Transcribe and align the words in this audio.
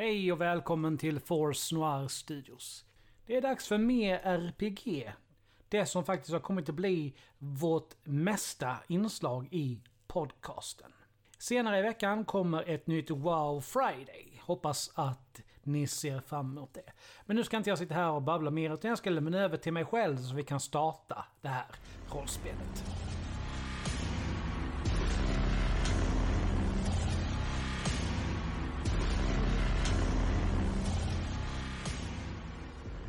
Hej 0.00 0.32
och 0.32 0.40
välkommen 0.40 0.98
till 0.98 1.20
Force 1.20 1.74
Noir 1.74 2.08
Studios. 2.08 2.84
Det 3.26 3.36
är 3.36 3.40
dags 3.40 3.68
för 3.68 3.78
mer 3.78 4.20
RPG. 4.24 5.12
Det 5.68 5.86
som 5.86 6.04
faktiskt 6.04 6.32
har 6.32 6.40
kommit 6.40 6.68
att 6.68 6.74
bli 6.74 7.14
vårt 7.38 7.94
mesta 8.04 8.76
inslag 8.88 9.48
i 9.50 9.80
podcasten. 10.06 10.92
Senare 11.38 11.78
i 11.78 11.82
veckan 11.82 12.24
kommer 12.24 12.68
ett 12.68 12.86
nytt 12.86 13.10
Wow 13.10 13.60
Friday. 13.60 14.40
Hoppas 14.42 14.90
att 14.94 15.40
ni 15.62 15.86
ser 15.86 16.20
fram 16.20 16.50
emot 16.50 16.74
det. 16.74 16.92
Men 17.26 17.36
nu 17.36 17.44
ska 17.44 17.56
inte 17.56 17.70
jag 17.70 17.78
sitta 17.78 17.94
här 17.94 18.10
och 18.10 18.22
babbla 18.22 18.50
mer 18.50 18.74
utan 18.74 18.88
jag 18.88 18.98
ska 18.98 19.10
lämna 19.10 19.38
över 19.38 19.56
till 19.56 19.72
mig 19.72 19.84
själv 19.84 20.16
så 20.16 20.34
vi 20.34 20.42
kan 20.42 20.60
starta 20.60 21.24
det 21.40 21.48
här 21.48 21.66
rollspelet. 22.12 22.84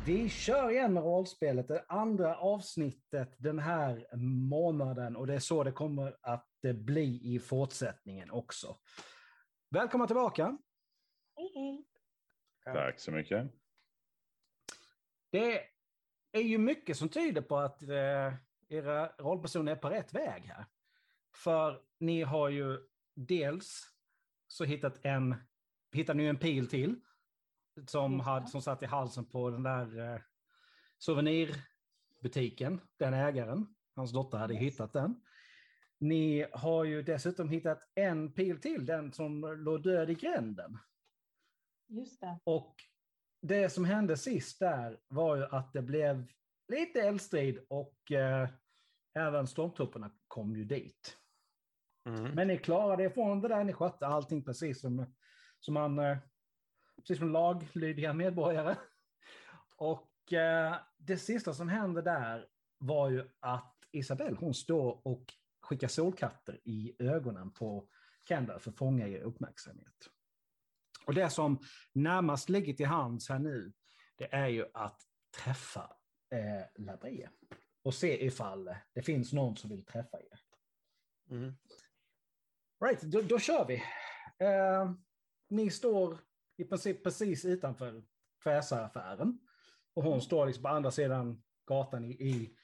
Vi 0.06 0.28
kör 0.28 0.70
igen 0.70 0.92
med 0.92 1.02
rollspelet, 1.02 1.68
det 1.68 1.84
andra 1.88 2.36
avsnittet 2.36 3.34
den 3.38 3.58
här 3.58 4.16
månaden 4.48 5.16
och 5.16 5.26
det 5.26 5.34
är 5.34 5.38
så 5.38 5.64
det 5.64 5.72
kommer 5.72 6.16
att 6.20 6.48
bli 6.74 7.34
i 7.34 7.38
fortsättningen 7.38 8.30
också. 8.30 8.78
Välkomna 9.70 10.06
tillbaka! 10.06 10.58
Hej, 11.36 11.52
hej. 11.54 11.84
Tack 12.64 13.00
så 13.00 13.10
mycket. 13.10 13.52
Det 15.30 15.60
är 16.32 16.42
ju 16.42 16.58
mycket 16.58 16.96
som 16.96 17.08
tyder 17.08 17.42
på 17.42 17.58
att 17.58 17.82
eh, 17.82 18.34
era 18.68 19.08
rollpersoner 19.18 19.72
är 19.72 19.76
på 19.76 19.90
rätt 19.90 20.14
väg 20.14 20.42
här. 20.42 20.66
För 21.34 21.82
ni 22.00 22.22
har 22.22 22.48
ju 22.48 22.78
dels 23.14 23.82
så 24.46 24.64
hittat 24.64 25.04
en, 25.04 25.34
hittar 25.92 26.14
ni 26.14 26.24
en 26.24 26.38
pil 26.38 26.68
till 26.68 27.00
som, 27.86 28.20
hade, 28.20 28.46
som 28.46 28.62
satt 28.62 28.82
i 28.82 28.86
halsen 28.86 29.24
på 29.24 29.50
den 29.50 29.62
där 29.62 30.14
eh, 30.14 30.20
souvenirbutiken, 30.98 32.80
den 32.96 33.14
ägaren. 33.14 33.74
Hans 33.96 34.12
dotter 34.12 34.38
hade 34.38 34.54
Yes. 34.54 34.62
hittat 34.62 34.92
den. 34.92 35.20
Ni 35.98 36.46
har 36.52 36.84
ju 36.84 37.02
dessutom 37.02 37.48
hittat 37.48 37.90
en 37.94 38.32
pil 38.32 38.60
till, 38.60 38.86
den 38.86 39.12
som 39.12 39.40
låg 39.40 39.82
död 39.82 40.10
i 40.10 40.14
gränden. 40.14 40.78
Just 41.88 42.20
det. 42.20 42.38
Och 42.44 42.74
det 43.42 43.70
som 43.70 43.84
hände 43.84 44.16
sist 44.16 44.58
där 44.58 45.00
var 45.08 45.36
ju 45.36 45.44
att 45.44 45.72
det 45.72 45.82
blev 45.82 46.26
lite 46.68 47.00
eldstrid 47.00 47.66
och 47.68 48.12
eh, 48.12 48.48
även 49.14 49.46
stormtrupperna 49.46 50.10
kom 50.28 50.56
ju 50.56 50.64
dit. 50.64 51.16
Mm. 52.08 52.34
Men 52.34 52.48
ni 52.48 52.58
klarade 52.58 53.04
ifrån 53.04 53.40
det 53.40 53.48
där, 53.48 53.64
ni 53.64 53.72
skötte 53.72 54.06
allting 54.06 54.44
precis 54.44 54.80
som, 54.80 55.14
som 55.60 55.74
man, 55.74 55.98
eh, 55.98 56.18
precis 57.02 57.18
som 57.18 57.32
laglydiga 57.32 58.12
medborgare. 58.12 58.76
Och 59.76 60.32
eh, 60.32 60.76
det 60.96 61.18
sista 61.18 61.54
som 61.54 61.68
hände 61.68 62.02
där 62.02 62.46
var 62.78 63.10
ju 63.10 63.28
att 63.40 63.76
Isabelle, 63.90 64.36
hon 64.40 64.54
står 64.54 65.06
och 65.06 65.34
skickar 65.60 65.88
solkatter 65.88 66.60
i 66.64 66.94
ögonen 66.98 67.50
på 67.50 67.88
Kendall 68.28 68.60
för 68.60 68.70
att 68.70 68.76
fånga 68.76 69.08
er 69.08 69.20
uppmärksamhet. 69.20 70.10
Och 71.06 71.14
det 71.14 71.30
som 71.30 71.58
närmast 71.92 72.48
ligger 72.48 72.74
till 72.74 72.86
hands 72.86 73.28
här 73.28 73.38
nu, 73.38 73.72
det 74.16 74.34
är 74.34 74.48
ju 74.48 74.66
att 74.74 75.02
träffa 75.36 75.96
eh, 76.30 76.84
Labrie 76.84 77.30
och 77.82 77.94
se 77.94 78.26
ifall 78.26 78.74
det 78.92 79.02
finns 79.02 79.32
någon 79.32 79.56
som 79.56 79.70
vill 79.70 79.84
träffa 79.84 80.18
er. 80.20 80.40
Mm. 81.30 81.54
Right, 82.84 83.02
då, 83.02 83.22
då 83.22 83.38
kör 83.38 83.66
vi. 83.66 83.74
Eh, 84.38 84.92
ni 85.48 85.70
står 85.70 86.18
i 86.56 86.64
princip 86.64 87.04
precis 87.04 87.44
utanför 87.44 88.02
kväsaraffären. 88.42 89.38
Och 89.94 90.02
hon 90.02 90.20
står 90.20 90.46
liksom 90.46 90.62
på 90.62 90.68
andra 90.68 90.90
sidan 90.90 91.42
gatan 91.64 92.04
i, 92.04 92.10
i 92.10 92.56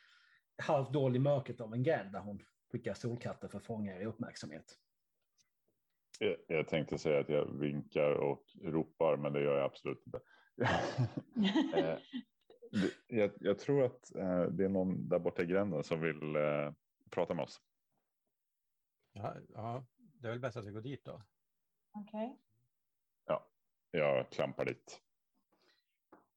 halvt 0.63 0.93
dålig 0.93 1.21
mörkret 1.21 1.61
av 1.61 1.75
en 1.75 1.83
gränd 1.83 2.13
där 2.13 2.21
hon 2.21 2.43
skickar 2.73 2.95
solkatter 2.95 3.49
för 3.49 3.59
att 3.59 3.65
fånga 3.65 3.97
er 3.97 4.07
uppmärksamhet. 4.07 4.79
Jag, 6.19 6.37
jag 6.49 6.69
tänkte 6.69 6.99
säga 6.99 7.21
att 7.21 7.29
jag 7.29 7.61
vinkar 7.61 8.13
och 8.13 8.45
ropar, 8.63 9.17
men 9.17 9.33
det 9.33 9.43
gör 9.43 9.57
jag 9.57 9.65
absolut 9.65 10.03
inte. 10.07 10.21
Eh, 11.75 11.99
jag, 13.09 13.31
jag 13.41 13.59
tror 13.59 13.85
att 13.85 14.15
eh, 14.15 14.43
det 14.43 14.65
är 14.65 14.69
någon 14.69 15.09
där 15.09 15.19
borta 15.19 15.43
i 15.43 15.47
gränden 15.47 15.85
som 15.85 16.01
vill 16.01 16.37
eh, 16.37 16.73
prata 17.11 17.35
med 17.35 17.43
oss. 17.43 17.61
Ja, 19.13 19.37
ja, 19.49 19.87
det 19.97 20.27
är 20.27 20.31
väl 20.31 20.41
bäst 20.41 20.57
att 20.57 20.67
vi 20.67 20.71
går 20.71 20.81
dit 20.81 21.05
då. 21.05 21.23
Okej. 21.93 22.39
Jag 23.91 24.31
klampar 24.31 24.65
dit. 24.65 25.01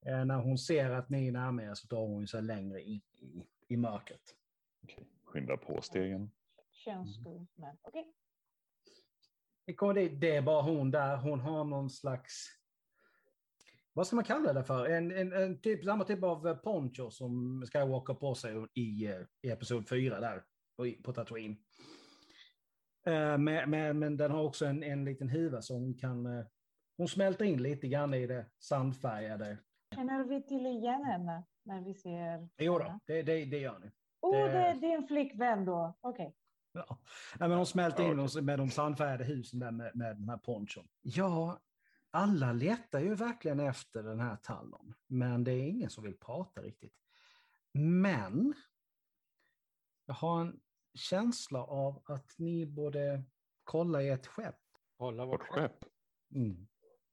Eh, 0.05 0.25
när 0.25 0.37
hon 0.37 0.57
ser 0.57 0.89
att 0.89 1.09
ni 1.09 1.27
är 1.27 1.31
närmare 1.31 1.75
så 1.75 1.87
drar 1.87 2.07
hon 2.07 2.27
sig 2.27 2.41
längre 2.41 2.81
in 2.81 3.01
i, 3.19 3.47
i 3.67 3.77
mörkret. 3.77 4.35
Okej. 4.83 5.07
Skyndar 5.23 5.57
på 5.57 5.81
stegen. 5.81 6.31
Känns 6.71 7.15
skumt, 7.15 7.47
men 7.55 7.77
okej. 7.81 8.13
Dit, 9.95 10.21
det 10.21 10.35
är 10.35 10.41
bara 10.41 10.61
hon 10.61 10.91
där. 10.91 11.17
Hon 11.17 11.39
har 11.39 11.63
någon 11.63 11.89
slags, 11.89 12.47
vad 13.93 14.07
ska 14.07 14.15
man 14.15 14.25
kalla 14.25 14.53
det 14.53 14.63
för? 14.63 14.85
En, 14.85 15.11
en, 15.11 15.33
en 15.33 15.61
typ, 15.61 15.83
samma 15.83 16.03
typ 16.03 16.23
av 16.23 16.55
poncho 16.55 17.11
som 17.11 17.63
Skywalker 17.73 18.13
på 18.13 18.35
sig 18.35 18.65
i, 18.73 19.05
eh, 19.05 19.21
i 19.41 19.49
episod 19.49 19.89
4 19.89 20.19
där 20.19 20.43
på, 21.03 21.13
Tatooine. 21.13 21.57
Eh, 23.05 23.37
men, 23.37 23.69
men, 23.69 23.99
men 23.99 24.17
den 24.17 24.31
har 24.31 24.43
också 24.43 24.65
en, 24.65 24.83
en 24.83 25.05
liten 25.05 25.29
huva 25.29 25.61
hon 25.69 25.97
kan, 25.97 26.25
eh, 26.25 26.45
hon 27.01 27.07
smälter 27.07 27.45
in 27.45 27.63
lite 27.63 27.87
grann 27.87 28.13
i 28.13 28.27
det 28.27 28.45
sandfärgade. 28.59 29.57
Känner 29.95 30.23
vi 30.23 30.43
till 30.43 30.65
igen 30.65 31.03
henne 31.03 31.43
när 31.63 31.81
vi 31.81 31.93
ser 31.93 32.49
Jo 32.57 32.79
då, 32.79 32.99
det, 33.05 33.21
det, 33.23 33.45
det 33.45 33.57
gör 33.59 33.79
ni. 33.79 33.91
Oh, 34.21 34.35
det- 34.35 34.51
det 34.51 34.57
är 34.67 34.75
din 34.75 35.07
flickvän 35.07 35.65
då. 35.65 35.93
Okej. 36.01 36.35
Ja. 36.71 36.97
Nej, 37.39 37.49
men 37.49 37.57
hon 37.57 37.65
smälter 37.65 38.03
in 38.11 38.19
okej. 38.19 38.41
med 38.41 38.59
de 38.59 38.69
sandfärgade 38.69 39.23
husen 39.23 39.59
där 39.59 39.71
med, 39.71 39.95
med 39.95 40.15
den 40.17 40.29
här 40.29 40.37
ponchon. 40.37 40.87
Ja, 41.01 41.59
alla 42.11 42.53
letar 42.53 42.99
ju 42.99 43.15
verkligen 43.15 43.59
efter 43.59 44.03
den 44.03 44.19
här 44.19 44.35
Tallon, 44.35 44.93
men 45.07 45.43
det 45.43 45.51
är 45.51 45.67
ingen 45.69 45.89
som 45.89 46.03
vill 46.03 46.17
prata 46.17 46.61
riktigt. 46.61 46.93
Men 47.73 48.53
jag 50.05 50.13
har 50.13 50.41
en 50.41 50.59
känsla 50.93 51.63
av 51.63 52.01
att 52.05 52.37
ni 52.37 52.65
borde 52.65 53.23
kolla 53.63 54.01
i 54.03 54.09
ett 54.09 54.27
skepp. 54.27 54.59
Kolla 54.97 55.25
Vårt 55.25 55.41
skepp. 55.43 55.83
Mm. 56.35 56.67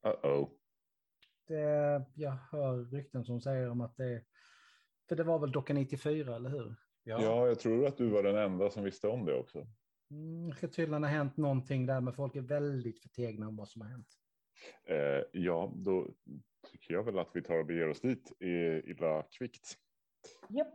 Uh-oh. 0.06 0.48
Det, 1.46 2.04
jag 2.14 2.30
hör 2.30 2.84
rykten 2.84 3.24
som 3.24 3.40
säger 3.40 3.70
om 3.70 3.80
att 3.80 3.96
det 3.96 4.24
för 5.08 5.16
det 5.16 5.24
var 5.24 5.38
väl 5.38 5.52
docka 5.52 5.74
94, 5.74 6.36
eller 6.36 6.50
hur? 6.50 6.74
Ja, 7.02 7.22
Ja, 7.22 7.46
jag 7.46 7.58
tror 7.60 7.86
att 7.86 7.96
du 7.96 8.08
var 8.08 8.22
den 8.22 8.36
enda 8.36 8.70
som 8.70 8.84
visste 8.84 9.08
om 9.08 9.24
det 9.24 9.34
också. 9.34 9.66
Mm, 10.10 10.50
det 10.60 10.68
tydligen 10.68 11.02
ha 11.02 11.10
hänt 11.10 11.36
någonting 11.36 11.86
där, 11.86 12.00
men 12.00 12.12
folk 12.12 12.36
är 12.36 12.40
väldigt 12.40 13.02
förtegna 13.02 13.48
om 13.48 13.56
vad 13.56 13.68
som 13.68 13.82
har 13.82 13.88
hänt. 13.88 14.08
Eh, 14.84 15.22
ja, 15.32 15.72
då 15.76 16.08
tycker 16.72 16.94
jag 16.94 17.02
väl 17.04 17.18
att 17.18 17.30
vi 17.34 17.42
tar 17.42 17.58
och 17.58 17.66
beger 17.66 17.88
oss 17.88 18.00
dit 18.00 18.32
i- 18.42 18.90
illa 18.90 19.22
kvickt. 19.22 19.78
Japp. 20.48 20.74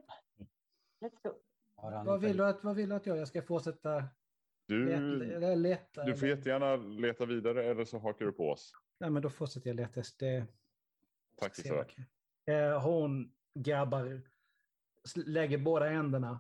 Let's 1.02 1.18
go. 1.24 1.34
har 1.76 2.06
Vad 2.06 2.22
vill, 2.22 2.38
du 2.38 2.46
att, 2.46 2.64
vad 2.64 2.76
vill 2.76 2.90
du 2.90 2.96
att 2.96 3.06
jag, 3.06 3.18
jag 3.18 3.28
ska 3.28 3.42
fortsätta 3.42 4.04
Du, 4.68 4.86
leta? 4.86 5.56
leta 5.56 6.04
du 6.06 6.16
får 6.16 6.26
eller- 6.26 6.36
jättegärna 6.38 6.76
leta 6.76 7.26
vidare 7.26 7.64
eller 7.66 7.86
så 7.86 8.00
hakar 8.00 8.26
du 8.26 8.32
på 8.32 8.50
oss. 8.50 8.72
Nej, 9.04 9.10
men 9.12 9.22
då 9.22 9.30
fortsätter 9.30 9.68
jag 9.70 9.76
leta. 9.76 10.02
Det, 10.20 10.46
Tack 11.38 11.60
jag 11.66 11.90
kan- 11.90 12.06
eh, 12.46 12.82
hon 12.84 13.34
grabbar, 13.54 14.22
lägger 15.16 15.58
båda 15.58 15.90
händerna 15.90 16.40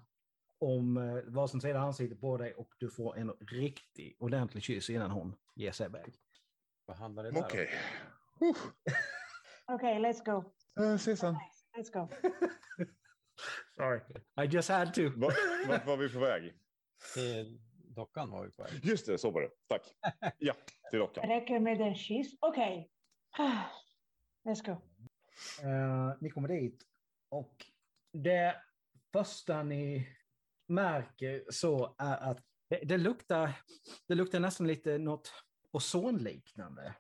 om 0.58 0.98
eh, 0.98 1.24
varsin 1.26 1.62
sida 1.62 1.80
ansiktet 1.80 2.22
på 2.22 2.38
dig 2.38 2.54
och 2.54 2.74
du 2.78 2.90
får 2.90 3.18
en 3.18 3.32
riktig 3.40 4.16
ordentlig 4.20 4.64
kyss 4.64 4.90
innan 4.90 5.12
hon 5.12 5.36
ger 5.56 5.72
sig 5.72 5.86
iväg. 5.86 6.16
Vad 6.86 6.98
handlar 6.98 7.24
det 7.24 7.32
där 7.32 7.40
om? 7.40 7.46
Okej. 7.46 7.70
Okej, 9.66 10.00
let's 10.00 10.26
go. 10.26 10.54
Eh, 10.84 10.94
ses 10.94 11.20
sen. 11.20 11.36
Let's 11.78 11.94
go. 11.94 12.08
Sorry, 13.76 14.00
I 14.42 14.56
just 14.56 14.70
had 14.70 14.94
to. 14.94 15.02
Vart 15.16 15.34
vart 15.68 15.86
var 15.86 15.98
vi 15.98 16.10
på 16.14 16.20
väg? 16.20 16.54
Till 17.14 17.62
dockan 17.96 18.30
var 18.32 18.46
vi 18.46 18.52
på 18.52 18.64
väg. 18.64 18.72
Just 18.86 19.06
det, 19.06 19.18
så 19.18 19.32
var 19.32 19.42
det. 19.42 19.50
Tack. 19.68 19.82
Ja, 20.38 20.54
till 20.94 21.00
dockan. 21.00 21.30
Räcker 21.30 21.60
med 21.60 21.82
en 21.82 21.96
kyss. 21.96 22.38
Okej. 22.40 22.90
Ah, 23.38 23.64
Let's 24.44 24.66
go. 24.66 24.72
Eh, 25.68 26.14
ni 26.22 26.30
kommer 26.30 26.48
dit 26.48 26.84
och 27.30 27.66
det 28.14 28.62
första 29.12 29.64
ni 29.64 30.08
märker 30.68 31.44
så 31.50 31.96
är 31.98 32.18
att 32.18 32.44
det, 32.70 32.80
det, 32.84 32.98
luktar, 32.98 33.60
det 34.08 34.16
luktar 34.16 34.40
nästan 34.40 34.68
lite 34.68 34.98
något 34.98 35.32
ozonliknande. 35.72 36.96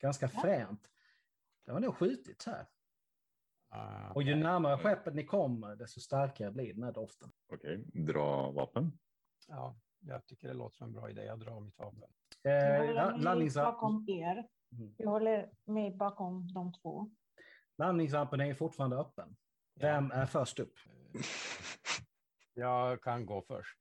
Ganska 0.00 0.30
Ja. 0.34 0.40
fränt. 0.40 0.90
Det 1.66 1.72
har 1.72 1.80
nog 1.80 1.94
skjutits 1.96 2.46
här. 2.46 2.66
Ah, 3.68 4.12
Och 4.12 4.22
ju 4.22 4.34
närmare 4.34 4.78
skeppet 4.78 5.14
ni 5.14 5.24
kommer, 5.24 5.76
desto 5.76 6.00
starkare 6.00 6.50
blir 6.50 6.74
den 6.74 6.82
här 6.82 6.92
doften. 6.92 7.32
Okej, 7.52 7.84
dra 7.94 8.50
vapen. 8.50 8.98
ja, 9.48 9.76
jag 10.00 10.26
tycker 10.26 10.48
det 10.48 10.54
låter 10.54 10.76
som 10.76 10.86
en 10.86 10.92
bra 10.92 11.10
idé. 11.10 11.24
Jag 11.24 11.40
drar 11.40 11.60
mitt 11.60 11.78
vapen. 11.78 12.02
Eh, 12.44 12.52
Jag 12.52 12.94
la- 12.94 13.10
håller 13.10 13.34
mig 13.36 13.50
bakom 13.54 14.04
er. 14.08 14.46
Mm. 14.78 14.94
Jag 14.98 15.10
håller 15.10 15.50
mig 15.66 15.90
bakom 15.96 16.52
de 16.52 16.72
två. 16.72 17.10
Landningsrampen 17.78 18.40
är 18.40 18.54
fortfarande 18.54 18.96
öppen. 18.96 19.36
Vem 19.80 20.10
är 20.10 20.26
först 20.26 20.58
upp? 20.60 20.74
Jag 22.54 23.02
kan 23.02 23.26
gå 23.26 23.42
först. 23.42 23.78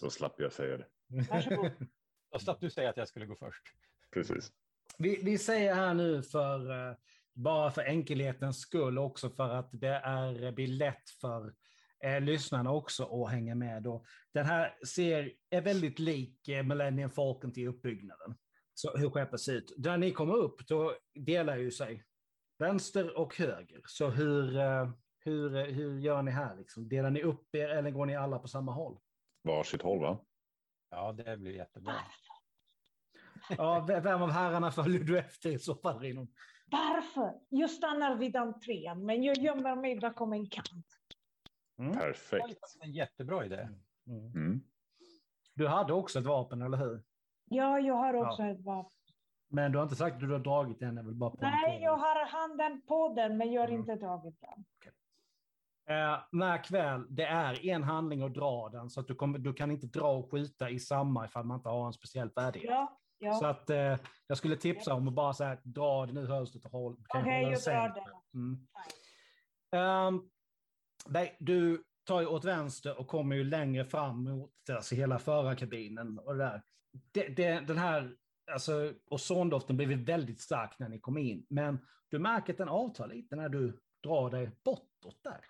Då 0.00 0.10
slapp 0.10 0.34
jag 0.40 0.52
säga 0.52 0.76
det. 0.76 0.86
Varsågod. 1.30 1.70
Då 2.32 2.38
slapp 2.38 2.60
du 2.60 2.70
säga 2.70 2.90
att 2.90 2.96
jag 2.96 3.08
skulle 3.08 3.26
gå 3.26 3.36
först. 3.36 3.62
Precis. 4.14 4.52
Vi, 4.98 5.20
vi 5.24 5.38
säger 5.38 5.74
här 5.74 5.94
nu 5.94 6.22
för 6.22 6.88
eh, 6.90 6.96
bara 7.34 7.70
för 7.70 7.82
enkelhetens 7.82 8.60
skull 8.60 8.98
också 8.98 9.30
för 9.30 9.48
att 9.54 9.68
det 9.72 9.88
är, 9.94 10.52
blir 10.52 10.66
lätt 10.68 11.10
för 11.20 11.54
eh, 12.04 12.20
lyssnarna 12.20 12.72
också 12.72 13.24
att 13.24 13.30
hänga 13.30 13.54
med. 13.54 13.86
Och 13.86 14.06
den 14.34 14.46
här 14.46 14.78
ser, 14.86 15.32
är 15.50 15.60
väldigt 15.60 15.98
lik 15.98 16.48
eh, 16.48 16.62
Millennium 16.62 17.10
Falcon 17.10 17.52
till 17.52 17.68
uppbyggnaden. 17.68 18.34
Så 18.74 18.96
hur 18.96 19.10
skeppet 19.10 19.40
ser 19.40 19.52
ut. 19.52 19.74
När 19.78 19.98
ni 19.98 20.12
kommer 20.12 20.34
upp 20.34 20.66
då 20.66 20.96
delar 21.14 21.56
ju 21.56 21.70
sig 21.70 22.04
vänster 22.58 23.18
och 23.18 23.36
höger. 23.36 23.80
Så 23.86 24.08
hur, 24.08 24.56
eh, 24.56 24.90
hur, 25.18 25.56
eh, 25.56 25.64
hur 25.64 25.98
gör 25.98 26.22
ni 26.22 26.30
här? 26.30 26.56
Liksom? 26.56 26.88
Delar 26.88 27.10
ni 27.10 27.22
upp 27.22 27.54
er 27.54 27.68
eller 27.68 27.90
går 27.90 28.06
ni 28.06 28.16
alla 28.16 28.38
på 28.38 28.48
samma 28.48 28.72
håll? 28.72 28.98
Varsitt 29.42 29.82
håll 29.82 30.00
va? 30.00 30.24
Ja, 30.90 31.12
det 31.12 31.36
blir 31.36 31.52
jättebra. 31.52 31.94
Ja, 33.48 33.86
vem 33.88 34.22
av 34.22 34.30
herrarna 34.30 34.70
följer 34.70 35.00
du 35.00 35.18
efter 35.18 35.50
i 35.50 35.58
så 35.58 35.74
fall, 35.74 35.98
Rinon? 35.98 36.28
Varför? 36.70 37.32
Jag 37.48 37.70
stannar 37.70 38.16
vid 38.16 38.36
entrén, 38.36 39.06
men 39.06 39.22
jag 39.22 39.36
gömmer 39.36 39.76
mig 39.76 40.00
bakom 40.00 40.32
en 40.32 40.46
kant. 40.46 40.99
Det 41.80 41.86
var 41.86 41.94
ju 41.94 42.12
Perfekt. 42.12 42.42
faktiskt 42.42 42.78
en 42.82 42.92
jättebra 42.92 43.44
idé. 43.44 43.68
Mm. 44.06 44.26
Mm. 44.34 44.60
Du 45.54 45.68
hade 45.68 45.92
också 45.92 46.18
ett 46.18 46.24
vapen, 46.26 46.62
eller 46.62 46.78
hur? 46.78 47.02
Ja, 47.44 47.78
jag 47.78 47.94
har 47.94 48.14
också 48.14 48.42
ett 48.42 48.60
vapen. 48.60 48.92
Men 49.48 49.72
du 49.72 49.78
har 49.78 49.82
inte 49.82 49.96
sagt 49.96 50.14
att 50.14 50.20
du 50.20 50.32
har 50.32 50.38
dragit 50.38 50.80
den, 50.80 50.96
jag 50.96 51.04
vill 51.04 51.14
bara 51.14 51.34
Nej, 51.38 51.82
jag 51.82 51.96
har 51.96 52.26
handen 52.26 52.82
på 52.86 53.14
den, 53.14 53.36
men 53.36 53.52
jag 53.52 53.62
har 53.62 53.68
Mm. 53.68 53.80
inte 53.80 53.94
dragit 53.94 54.40
den. 54.40 54.64
Eh, 55.96 56.18
märk 56.32 56.70
väl, 56.70 57.06
det 57.16 57.24
är 57.24 57.66
en 57.68 57.82
handling 57.82 58.22
att 58.22 58.34
dra 58.34 58.68
den, 58.68 58.90
så 58.90 59.00
att 59.00 59.08
du, 59.08 59.14
kommer, 59.14 59.38
du 59.38 59.52
kan 59.54 59.70
inte 59.70 59.86
dra 59.86 60.12
och 60.12 60.30
skjuta 60.30 60.70
i 60.70 60.80
samma 60.80 61.24
ifall 61.24 61.44
man 61.44 61.56
inte 61.56 61.68
har 61.68 61.86
en 61.86 61.92
speciell 61.92 62.30
färdighet. 62.30 62.70
Ja, 62.70 62.98
ja. 63.18 63.32
Så 63.34 63.46
att 63.46 63.70
eh, 63.70 63.96
jag 64.26 64.38
skulle 64.38 64.56
tipsa 64.56 64.94
om 64.94 65.08
att 65.08 65.14
bara 65.14 65.32
säga 65.34 65.50
att 65.50 65.64
dra 65.64 66.06
det 66.06 66.12
nu 66.12 66.26
hörs 66.26 66.52
det 66.52 66.64
och 66.64 66.70
håll. 66.72 66.96
Okej, 67.08 67.44
hålla 67.44 67.56
jag 67.56 67.62
drar 67.62 67.94
den. 67.94 68.42
Mm. 68.42 68.66
Ehm, 69.76 70.30
nej, 71.08 71.36
du 71.40 71.84
tar 72.04 72.20
ju 72.20 72.26
åt 72.26 72.44
vänster 72.44 73.00
och 73.00 73.06
kommer 73.08 73.36
ju 73.36 73.44
längre 73.44 73.84
fram 73.84 74.24
mot 74.24 74.52
alltså, 74.70 74.94
hela 74.94 75.18
förarkabinen. 75.18 76.18
Och 76.18 76.36
det 76.36 76.44
där. 76.44 76.62
Det, 77.12 77.28
det, 77.28 77.60
den 77.60 77.78
här 77.78 78.16
alltså, 78.52 78.92
ozondoften 79.06 79.76
blir 79.76 80.04
väldigt 80.04 80.40
stark 80.40 80.78
när 80.78 80.88
ni 80.88 81.00
kommer 81.00 81.20
in, 81.20 81.46
men 81.48 81.78
du 82.08 82.18
märker 82.18 82.52
att 82.52 82.58
den 82.58 82.68
avtar 82.68 83.06
lite 83.08 83.36
när 83.36 83.48
du 83.48 83.80
drar 84.02 84.30
dig 84.30 84.50
bortåt 84.64 85.18
där. 85.22 85.44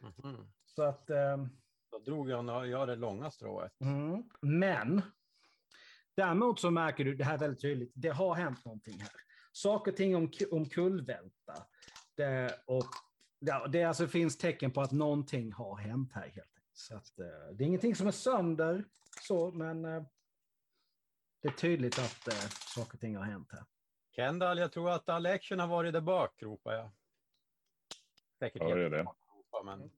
Mhm. 0.00 0.52
Så 0.64 0.82
att, 0.82 1.10
ehm, 1.10 1.48
Då 1.90 1.98
drog 1.98 2.30
jag, 2.30 2.68
jag 2.68 2.88
det 2.88 2.96
långa 2.96 3.30
strået. 3.30 3.80
mm. 3.80 4.22
Men 4.40 5.02
däremot 6.16 6.60
så 6.60 6.70
märker 6.70 7.04
du, 7.04 7.14
det 7.14 7.24
här 7.24 7.34
är 7.34 7.38
väldigt 7.38 7.60
tydligt, 7.60 7.92
det 7.94 8.08
har 8.08 8.34
hänt 8.34 8.64
någonting 8.64 9.00
här. 9.00 9.10
Saker 9.52 9.90
och 9.90 9.96
ting 9.96 10.16
om, 10.16 10.30
om 10.50 10.68
kullvälta. 10.68 11.54
Det, 12.16 12.60
och, 12.66 12.84
ja, 13.38 13.66
det 13.66 13.84
alltså 13.84 14.06
finns 14.06 14.38
tecken 14.38 14.70
på 14.70 14.80
att 14.80 14.92
någonting 14.92 15.52
har 15.52 15.76
hänt 15.76 16.12
här 16.12 16.22
helt 16.22 16.36
enkelt. 16.38 16.76
Så 16.78 16.96
att, 16.96 17.18
eh, 17.18 17.26
det 17.54 17.64
är 17.64 17.66
ingenting 17.66 17.94
som 17.94 18.06
är 18.06 18.10
sönder, 18.10 18.84
så, 19.20 19.50
men 19.50 19.84
eh, 19.84 20.02
det 21.42 21.48
är 21.48 21.52
tydligt 21.52 21.98
att 21.98 22.28
eh, 22.28 22.48
saker 22.74 22.94
och 22.94 23.00
ting 23.00 23.16
har 23.16 23.24
hänt 23.24 23.48
här. 23.52 23.64
Kendall, 24.16 24.58
jag 24.58 24.72
tror 24.72 24.90
att 24.90 25.08
all 25.08 25.26
action 25.26 25.60
har 25.60 25.66
varit 25.66 25.92
där 25.92 26.00
bak, 26.00 26.42
ropar 26.42 26.72
jag. 26.72 26.90
Säkert 28.38 28.62
Ja, 28.62 28.74
det 28.74 28.84
är 28.84 28.90
det. 28.90 29.06
men 29.64 29.90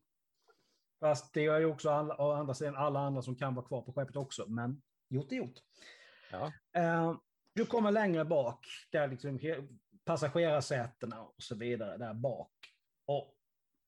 Fast 1.01 1.35
det 1.35 1.47
är 1.47 1.59
ju 1.59 1.65
också 1.65 1.91
alla, 1.91 2.17
å 2.17 2.33
andra 2.33 2.55
sidan 2.55 2.77
alla 2.77 3.01
andra 3.01 3.23
som 3.23 3.37
kan 3.37 3.55
vara 3.55 3.67
kvar 3.67 3.83
på 3.83 3.93
skeppet 3.93 4.17
också, 4.17 4.47
men 4.49 4.83
gjort 5.09 5.33
är 5.33 5.37
gjort. 5.37 5.59
ja. 6.31 6.53
Eh, 6.73 7.17
du 7.55 7.67
kommer 7.67 7.91
längre 7.91 8.25
bak, 8.25 8.67
där 8.91 9.09
liksom 9.09 9.39
passagerarsätena 10.05 11.23
och 11.23 11.43
så 11.43 11.55
vidare 11.55 11.97
där 11.97 12.15
bak. 12.15 12.53
Och 13.09 13.35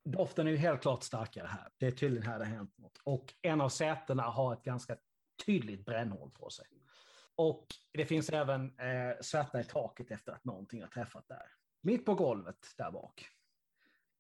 doften 0.05 0.47
är 0.47 0.51
ju 0.51 0.57
helt 0.57 0.83
klart 0.83 1.03
starkare 1.03 1.47
här. 1.47 1.69
Det 1.79 1.87
är 1.87 1.91
tydligen 1.91 2.27
här 2.27 2.39
det 2.39 2.45
har 2.45 2.53
hänt 2.53 2.79
något. 2.79 2.99
Och 3.05 3.35
en 3.43 3.61
av 3.61 3.69
sätena 3.69 4.23
har 4.23 4.53
ett 4.53 4.63
ganska 4.63 4.97
tydligt 5.47 5.85
brännhål 5.85 6.31
på 6.31 6.51
sig. 6.51 6.67
Och 7.35 7.67
det 7.93 8.07
finns 8.07 8.31
även 8.31 8.79
eh, 8.79 9.17
svärta 9.21 9.61
i 9.61 9.65
taket 9.65 10.11
efter 10.11 10.33
att 10.33 10.45
någonting 10.45 10.83
har 10.83 10.89
träffat 10.89 11.29
där. 11.29 11.47
Mitt 11.83 12.07
på 12.07 12.15
golvet 12.15 12.67
där 12.77 12.91
bak 12.91 13.27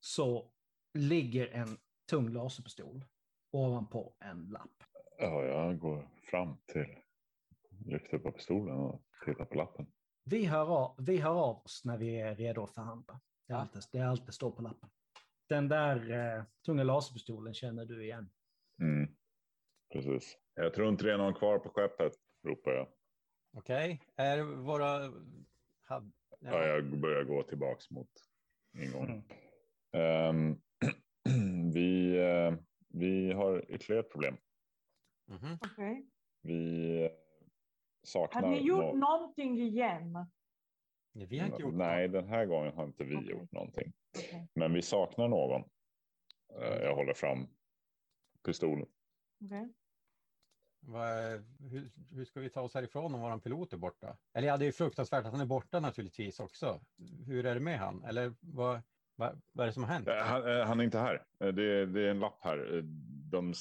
så 0.00 0.52
ligger 0.94 1.46
en 1.46 1.78
tung 2.10 2.28
laserpistol 2.28 3.04
ovanpå 3.52 4.14
en 4.20 4.48
lapp. 4.48 4.84
Ja, 5.18 5.44
jag 5.44 5.78
går 5.78 6.08
fram 6.30 6.56
till, 6.66 6.96
lyfter 7.86 8.18
på 8.18 8.32
pistolen 8.32 8.76
och 8.76 9.02
tittar 9.24 9.44
på 9.44 9.54
lappen. 9.54 9.86
Vi 10.24 10.44
hör, 10.44 10.76
av, 10.76 10.96
vi 10.98 11.16
hör 11.16 11.34
av 11.34 11.56
oss 11.56 11.82
när 11.84 11.98
vi 11.98 12.20
är 12.20 12.34
redo 12.34 12.62
att 12.62 12.74
förhandla. 12.74 13.20
Det 13.50 13.54
är 13.54 13.58
Ja. 13.58 13.62
allt 13.74 13.92
det, 13.92 13.98
är 13.98 14.04
allt 14.06 14.26
det 14.26 14.32
står 14.32 14.50
på 14.50 14.62
lappen. 14.62 14.90
Den 15.48 15.68
där 15.68 16.10
eh, 16.38 16.44
tunga 16.66 16.82
laserpistolen 16.84 17.54
känner 17.54 17.84
du 17.84 18.04
igen. 18.04 18.30
Mm. 18.80 19.16
Precis. 19.92 20.36
Jag 20.54 20.74
tror 20.74 20.88
inte 20.88 21.04
det 21.04 21.12
är 21.12 21.18
någon 21.18 21.34
kvar 21.34 21.58
på 21.58 21.68
skeppet, 21.70 22.12
ropar 22.46 22.70
jag. 22.72 22.88
Okej, 23.56 24.02
är 24.16 24.42
våra... 24.42 25.12
Had... 25.82 26.12
Ja, 26.40 26.66
jag 26.66 27.00
börjar 27.00 27.24
gå 27.24 27.42
tillbaks 27.42 27.90
mot 27.90 28.10
ingången. 28.78 29.22
Mm. 29.92 30.36
Ehm, 30.36 30.60
vi, 31.72 32.18
eh, 32.18 32.54
vi 32.88 33.32
har 33.32 33.70
ytterligare 33.70 34.00
ett 34.04 34.10
problem. 34.12 34.36
Mhm. 35.28 35.58
Okej. 35.60 36.06
Vi 36.42 37.02
eh, 37.04 37.10
saknar... 38.02 38.42
Har 38.42 38.50
ni 38.50 38.60
gjort 38.62 38.78
nå- 38.78 38.94
någonting 38.94 39.58
igen? 39.58 40.26
Nej, 41.12 41.26
Vi 41.26 41.38
har 41.38 41.46
inte 41.46 41.62
gjort 41.62 41.74
Nej, 41.74 42.08
den 42.08 42.28
här 42.28 42.46
gången 42.46 42.72
har 42.74 42.84
inte 42.84 43.04
vi 43.04 43.16
Okej. 43.16 43.30
gjort 43.30 43.52
någonting. 43.52 43.92
Okej. 44.18 44.48
Men 44.54 44.72
vi 44.72 44.82
saknar 44.82 45.28
någon. 45.28 45.60
Eh, 46.60 46.76
Jag 46.82 46.94
håller 46.94 47.14
fram 47.14 47.46
pistolen. 48.44 48.86
Vad 50.82 51.08
är- 51.08 51.44
hur, 51.70 51.90
hur 52.10 52.24
ska 52.24 52.40
vi 52.40 52.50
ta 52.50 52.60
oss 52.60 52.74
härifrån 52.74 53.14
om 53.14 53.20
vår 53.20 53.38
pilot 53.38 53.72
är 53.72 53.76
borta? 53.76 54.16
Eller 54.34 54.48
ja, 54.48 54.56
det 54.56 54.66
är 54.66 54.72
fruktansvärt 54.72 55.24
att 55.26 55.32
han 55.32 55.40
är 55.40 55.46
borta 55.46 55.80
naturligtvis 55.80 56.40
också. 56.40 56.80
Hur 57.26 57.46
är 57.46 57.54
det 57.54 57.60
med 57.60 57.78
han? 57.78 58.04
Eller 58.04 58.34
vad, 58.40 58.82
vad, 59.16 59.42
vad 59.52 59.64
är 59.64 59.66
det 59.66 59.72
som 59.72 59.84
har 59.84 59.90
hänt? 59.92 60.08
Eh, 60.08 60.14
Han, 60.16 60.56
eh, 60.58 60.64
han 60.66 60.80
är 60.80 60.84
inte 60.84 60.98
här. 60.98 61.24
Det 61.38 61.46
är, 61.46 61.86
det 61.86 62.06
är 62.06 62.10
en 62.10 62.18
lapp 62.20 62.38
här. 62.42 62.82
De, 63.30 63.54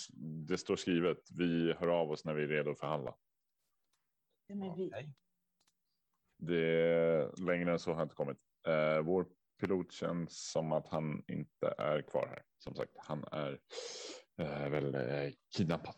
det 0.48 0.58
står 0.58 0.76
skrivet. 0.76 1.18
Vi 1.32 1.74
hör 1.74 1.88
av 1.88 2.12
oss 2.12 2.26
när 2.26 2.34
vi 2.34 2.44
är 2.44 2.48
redo 2.48 2.72
att 2.72 2.80
förhandla. 2.80 3.16
Vem 4.48 4.62
är 4.64 4.76
vi? 4.76 4.92
Det 6.40 6.82
är, 6.82 7.46
längre 7.46 7.72
än 7.72 7.80
så 7.80 7.92
har 7.92 7.98
jag 7.98 8.06
inte 8.06 8.16
kommit. 8.16 8.38
Eh, 8.68 9.02
vår 9.02 9.26
pilot 9.60 9.92
känns 9.92 10.52
som 10.52 10.72
att 10.72 10.88
han 10.88 11.24
inte 11.28 11.74
är 11.78 12.02
kvar 12.02 12.28
här. 12.28 12.44
Som 12.58 12.76
sagt, 12.76 12.92
han 12.98 13.24
är 13.32 13.60
eh, 14.38 14.70
väl 14.70 14.96
eh, 14.96 15.34
kidnappad. 15.58 15.96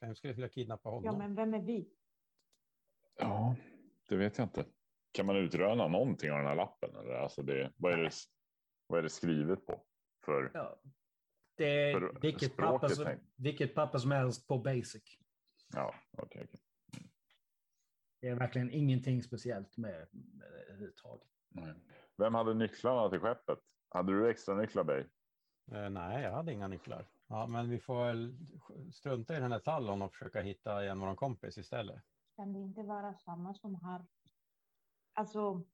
Vem 0.00 0.14
skulle 0.14 0.32
vilja 0.32 0.48
kidnappa 0.48 0.88
honom? 0.88 1.04
Ja, 1.04 1.18
men 1.18 1.34
vem 1.34 1.54
är 1.54 1.62
vi? 1.62 1.88
Ja, 3.18 3.56
det 4.08 4.16
vet 4.16 4.38
jag 4.38 4.44
inte. 4.44 4.64
Kan 5.12 5.26
man 5.26 5.36
utröna 5.36 5.88
någonting 5.88 6.30
av 6.30 6.38
den 6.38 6.46
här 6.46 6.54
lappen? 6.54 6.96
Eller? 6.96 7.14
Alltså 7.14 7.42
det, 7.42 7.72
vad, 7.76 7.92
är 7.92 7.96
det, 7.96 8.10
vad 8.86 8.98
är 8.98 9.02
det 9.02 9.10
skrivet 9.10 9.66
på? 9.66 9.84
För, 10.24 10.50
Ja. 10.54 10.80
Det 11.56 11.90
är 11.90 11.92
För 11.92 12.20
vilket 12.20 12.52
språket, 12.52 12.80
papper, 12.80 12.94
som, 12.94 13.06
vilket 13.36 13.74
papper 13.74 13.98
som 13.98 14.10
helst 14.10 14.48
på 14.48 14.58
basic. 14.58 15.18
ja, 15.72 15.94
okej. 16.18 16.42
okej. 16.44 16.60
Det 18.20 18.28
är 18.28 18.34
verkligen 18.34 18.70
ingenting 18.70 19.22
speciellt 19.22 19.76
med 19.76 20.08
med 20.12 20.48
överhuvudtaget. 20.68 21.28
Vem 22.16 22.34
hade 22.34 22.54
nycklarna 22.54 23.10
till 23.10 23.20
skeppet? 23.20 23.58
Hade 23.88 24.12
du 24.12 24.30
extra 24.30 24.54
nycklar 24.54 24.84
dig? 24.84 25.08
Eh, 25.72 25.90
nej, 25.90 26.22
jag 26.22 26.32
hade 26.32 26.52
inga 26.52 26.68
nycklar. 26.68 27.08
Ja, 27.28 27.46
men 27.46 27.70
vi 27.70 27.78
får 27.78 28.04
väl 28.04 28.36
strunta 28.92 29.36
i 29.36 29.40
den 29.40 29.52
här 29.52 29.58
Tallon 29.58 30.02
och 30.02 30.12
försöka 30.12 30.40
hitta 30.40 30.84
igen 30.84 31.00
vår 31.00 31.14
kompis 31.14 31.58
istället. 31.58 32.02
Kan 32.36 32.52
det 32.52 32.58
inte 32.60 32.82
vara 32.82 33.14
samma 33.14 33.54
som 33.54 33.74
har... 33.74 34.06
Alltså, 35.12 35.64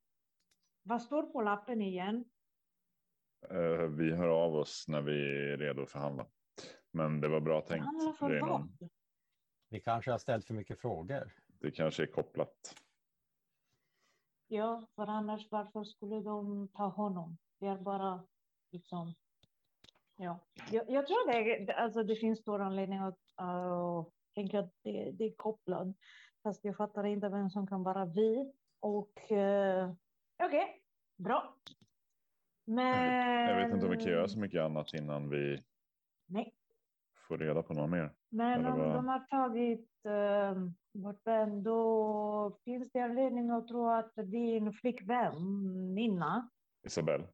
vad 0.82 1.02
står 1.02 1.22
på 1.22 1.42
lappen 1.42 1.82
igen? 1.82 2.24
Eh, 3.50 3.88
vi 3.88 4.12
hör 4.12 4.28
av 4.28 4.54
oss 4.54 4.84
när 4.88 5.02
vi 5.02 5.12
är 5.52 5.56
redo 5.56 5.82
att 5.82 5.90
förhandla. 5.90 6.26
Men 6.90 7.20
det 7.20 7.28
var 7.28 7.40
bra 7.40 7.60
tänkt. 7.60 8.18
För 8.18 8.40
vad? 8.40 8.90
Vi 9.68 9.80
kanske 9.80 10.10
har 10.10 10.18
ställt 10.18 10.46
för 10.46 10.54
mycket 10.54 10.80
frågor. 10.80 11.32
Det 11.60 11.70
kanske 11.70 12.02
är 12.02 12.06
kopplat. 12.06 12.74
Ja, 14.48 14.86
för 14.94 15.06
annars 15.06 15.50
varför 15.50 15.84
skulle 15.84 16.20
de 16.20 16.68
ta 16.68 16.88
honom? 16.88 17.38
Det 17.58 17.66
är 17.66 17.76
bara 17.76 18.24
liksom... 18.70 19.14
Ja, 20.16 20.38
jag, 20.70 20.90
jag 20.90 21.06
tror 21.06 21.32
det, 21.66 21.72
alltså 21.72 22.02
det 22.02 22.16
finns 22.16 22.38
stor 22.38 22.60
anledning 22.60 22.98
att 22.98 23.18
uh, 23.40 24.06
tänka 24.34 24.58
att 24.60 24.72
det, 24.82 25.10
det 25.10 25.24
är 25.24 25.34
kopplat. 25.36 25.88
Fast 26.42 26.64
jag 26.64 26.76
fattar 26.76 27.04
inte 27.06 27.28
vem 27.28 27.50
som 27.50 27.66
kan 27.66 27.82
vara 27.82 28.04
vi. 28.04 28.52
Och 28.80 29.32
eh, 29.32 29.92
okej, 30.44 30.82
bra. 31.16 31.54
Men... 32.64 33.48
Jag 33.48 33.56
vet 33.56 33.74
inte 33.74 33.86
om 33.86 33.92
vi 33.92 33.96
kan 33.96 34.12
göra 34.12 34.28
så 34.28 34.38
mycket 34.38 34.62
annat 34.62 34.94
innan 34.94 35.28
vi 35.30 35.62
Nej, 36.26 36.54
får 37.28 37.38
reda 37.38 37.62
på 37.62 37.74
något 37.74 37.90
mer. 37.90 38.10
men 38.28 38.66
om 38.66 38.78
vad? 38.78 38.94
de 38.94 39.08
har 39.08 39.20
tagit 39.20 40.04
eh, 40.04 40.54
vårt 41.02 41.26
vän, 41.26 41.62
då 41.62 42.58
finns 42.64 42.90
det 42.92 43.00
anledning 43.00 43.50
att 43.50 43.68
tro 43.68 43.88
att 43.88 44.12
din 44.16 44.72
flickvän, 44.72 45.34
Nina, 45.94 46.50
Isabelle. 46.86 47.26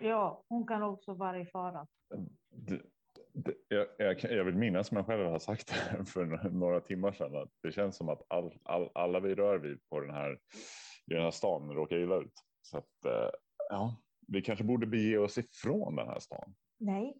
ja, 0.00 0.44
hon 0.48 0.66
kan 0.66 0.82
också 0.82 1.14
vara 1.14 1.40
i 1.40 1.46
fara. 1.46 1.86
Det, 2.50 2.82
det, 3.32 3.54
jag, 3.68 3.86
jag, 3.98 4.18
kan- 4.18 4.30
jag 4.36 4.44
vill 4.44 4.56
minnas 4.56 4.88
som 4.88 4.96
jag 4.96 5.06
själv 5.06 5.26
har 5.26 5.38
sagt 5.38 5.68
det 5.98 6.04
för 6.04 6.50
några 6.50 6.80
timmar 6.80 7.12
sedan. 7.12 7.36
Att 7.36 7.50
det 7.62 7.72
känns 7.72 7.96
som 7.96 8.08
att 8.08 8.22
all, 8.28 8.58
all, 8.62 8.90
alla 8.94 9.20
vi 9.20 9.34
rör 9.34 9.58
vid 9.58 9.88
på 9.88 10.00
den 10.00 10.10
här, 10.10 10.32
i 11.06 11.14
den 11.14 11.22
här 11.22 11.30
stan 11.30 11.70
råkar 11.72 11.96
illa 11.96 12.16
ut. 12.16 12.32
Så 12.62 12.78
att, 12.78 13.04
eh, 13.06 13.30
ja, 13.70 13.96
vi 14.28 14.42
kanske 14.42 14.64
borde 14.64 14.86
bege 14.86 15.18
oss 15.18 15.38
ifrån 15.38 15.96
den 15.96 16.06
här 16.08 16.18
stan. 16.18 16.54
Nej, 16.78 17.18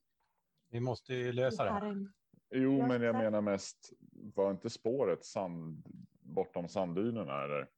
Vi 0.70 0.80
måste 0.80 1.14
ju 1.14 1.32
lösa 1.32 1.64
det 1.64 1.70
här 1.70 1.80
här. 1.80 1.86
är- 1.90 2.17
Jo, 2.50 2.78
Jag 2.78 2.88
men 2.88 3.02
jag 3.02 3.14
menar 3.14 3.40
mest, 3.40 3.92
var 4.34 4.50
inte 4.50 4.70
spåret 4.70 5.24
sand, 5.24 5.86
bortom 6.20 6.68
sanddynerna? 6.68 7.44
Eller? 7.44 7.68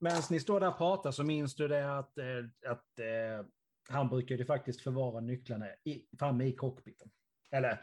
Medan 0.00 0.22
ni 0.30 0.40
står 0.40 0.60
där 0.60 0.68
och 0.68 0.78
pratar 0.78 1.10
så 1.10 1.24
minns 1.24 1.54
du 1.54 1.68
det 1.68 1.98
att, 1.98 2.18
eh, 2.18 2.70
att 2.70 2.98
eh, 2.98 3.46
han 3.88 4.08
brukade 4.08 4.44
faktiskt 4.44 4.80
förvara 4.80 5.20
nycklarna 5.20 5.66
i, 5.84 6.06
framme 6.18 6.44
i 6.44 6.52
cockpiten. 6.52 7.10
Eller 7.50 7.80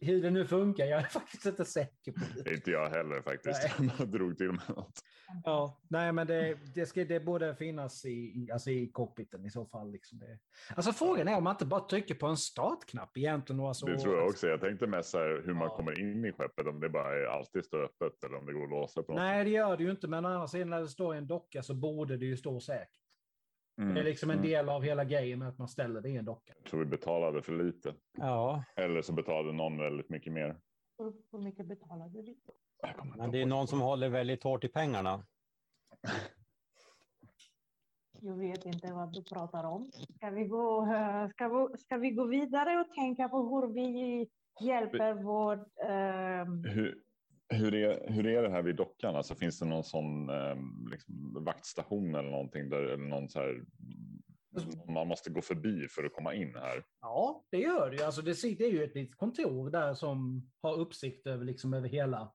hur 0.00 0.22
det 0.22 0.30
nu 0.30 0.46
funkar, 0.46 0.84
jag 0.84 1.00
är 1.00 1.04
faktiskt 1.08 1.46
inte 1.46 1.64
säker 1.64 2.12
på 2.12 2.20
det. 2.44 2.54
Inte 2.54 2.70
jag 2.70 2.90
heller 2.90 3.22
faktiskt. 3.22 3.62
Jag 3.98 4.08
drog 4.08 4.38
till 4.38 4.46
med 4.46 4.60
något. 4.68 5.00
Ja, 5.44 5.80
nej, 5.90 6.12
men 6.12 6.26
det, 6.26 6.58
det, 6.74 6.86
ska, 6.86 7.04
det 7.04 7.20
borde 7.20 7.54
finnas 7.54 8.04
i, 8.04 8.08
i- 8.10 8.48
alltså 8.52 8.70
i 8.70 8.90
cockpiten 8.92 9.44
i 9.46 9.50
så 9.50 9.66
fall. 9.66 9.90
Liksom 9.92 10.18
det. 10.18 10.38
Alltså 10.76 10.92
frågan 10.92 11.28
är 11.28 11.36
om 11.36 11.44
man 11.44 11.54
inte 11.54 11.66
bara 11.66 11.80
trycker 11.88 12.14
på 12.14 12.26
en 12.26 12.36
startknapp 12.36 13.16
egentligen. 13.18 13.60
Och 13.60 13.68
alltså, 13.68 13.86
Det 13.86 13.98
tror 13.98 14.16
jag 14.16 14.26
också. 14.28 14.46
Jag 14.46 14.60
tänkte 14.60 14.86
mest 14.86 15.10
så 15.10 15.18
här, 15.18 15.42
hur 15.46 15.54
man 15.54 15.68
Ja. 15.68 15.76
kommer 15.76 16.00
in 16.00 16.24
i 16.24 16.32
skeppet. 16.32 16.66
Om 16.66 16.80
det 16.80 16.88
bara 16.88 17.16
är 17.16 17.24
alltid 17.26 17.64
står 17.64 17.84
öppet 17.84 18.24
eller 18.24 18.38
om 18.38 18.46
det 18.46 18.52
går 18.52 18.64
att 18.64 18.70
låsa 18.70 19.02
på 19.02 19.12
något 19.12 19.20
Nej, 19.20 19.44
det 19.44 19.50
gör 19.50 19.76
det 19.76 19.84
ju 19.84 19.90
inte, 19.90 20.08
men 20.08 20.24
å 20.24 20.28
andra 20.28 20.48
sidan 20.48 20.70
när 20.70 20.80
det 20.80 20.88
står 20.88 21.14
i 21.14 21.18
en 21.18 21.26
docka 21.26 21.62
så 21.62 21.74
borde 21.74 22.16
det 22.16 22.26
ju 22.26 22.36
stå 22.36 22.60
säkert. 22.60 22.90
Mm. 23.78 23.94
Det 23.94 24.00
är 24.00 24.04
liksom 24.04 24.30
en 24.30 24.38
Mm. 24.38 24.50
del 24.50 24.68
av 24.68 24.82
hela 24.82 25.04
grejen 25.04 25.38
med 25.38 25.48
att 25.48 25.58
man 25.58 25.68
ställer 25.68 26.00
det 26.00 26.08
i 26.08 26.16
en 26.16 26.24
docka. 26.24 26.52
Jag 26.56 26.70
tror 26.70 26.80
vi 26.80 26.86
betalade 26.86 27.42
för 27.42 27.52
lite. 27.52 27.94
Ja, 28.18 28.64
Eller 28.76 29.02
så 29.02 29.12
betalade 29.12 29.52
någon 29.52 29.78
väldigt 29.78 30.08
mycket 30.10 30.32
mer. 30.32 30.56
Hur 31.32 31.38
mycket 31.38 31.66
betalade 31.66 32.18
inte 32.18 32.52
men 33.16 33.30
det 33.30 33.42
är 33.42 33.46
någon 33.46 33.66
som 33.66 33.80
håller 33.80 34.08
väldigt 34.08 34.42
hårt 34.42 34.64
i 34.64 34.68
pengarna. 34.68 35.26
Jag 38.20 38.36
vet 38.38 38.64
inte 38.64 38.92
vad 38.92 39.12
du 39.12 39.22
pratar 39.24 39.64
om. 39.64 39.90
Ska 40.16 40.30
vi 40.30 40.44
gå, 40.44 40.82
eh, 40.94 41.28
ska 41.28 41.48
vi, 41.48 41.78
ska 41.78 41.96
vi 41.96 42.10
gå 42.10 42.24
vidare 42.26 42.80
och 42.80 42.94
tänka 42.94 43.28
på 43.28 43.36
hur 43.42 43.66
vi 43.74 44.28
hjälper 44.60 45.14
vår... 45.14 45.66
ehm, 45.90 46.64
Hur, 46.64 47.02
hur, 47.48 47.74
är, 47.74 48.10
hur 48.12 48.26
är 48.26 48.42
det 48.42 48.50
här 48.50 48.62
vid 48.62 48.76
dockan? 48.76 49.16
Alltså, 49.16 49.34
finns 49.34 49.58
det 49.58 49.66
någon 49.66 49.84
sån 49.84 50.30
ehm, 50.30 50.88
liksom, 50.90 51.44
vaktstation 51.44 52.14
eller 52.14 52.30
någonting 52.30 52.68
där 52.70 52.82
eller 52.82 53.06
någon 53.06 53.28
så 53.28 53.38
här, 53.38 53.64
man 54.86 55.08
måste 55.08 55.30
gå 55.30 55.40
förbi 55.40 55.88
för 55.88 56.04
att 56.04 56.14
komma 56.14 56.34
in 56.34 56.54
här? 56.54 56.84
Ja, 57.00 57.44
det 57.50 57.58
gör 57.58 57.90
det 57.90 57.96
ju. 57.96 58.02
Alltså 58.02 58.22
det, 58.22 58.44
är 58.44 58.70
ju 58.70 58.84
ett 58.84 58.94
litet 58.94 59.16
kontor 59.16 59.70
där 59.70 59.94
som 59.94 60.50
har 60.62 60.78
uppsikt 60.78 61.26
över, 61.26 61.44
liksom, 61.44 61.74
över, 61.74 61.88
hela, 61.88 62.32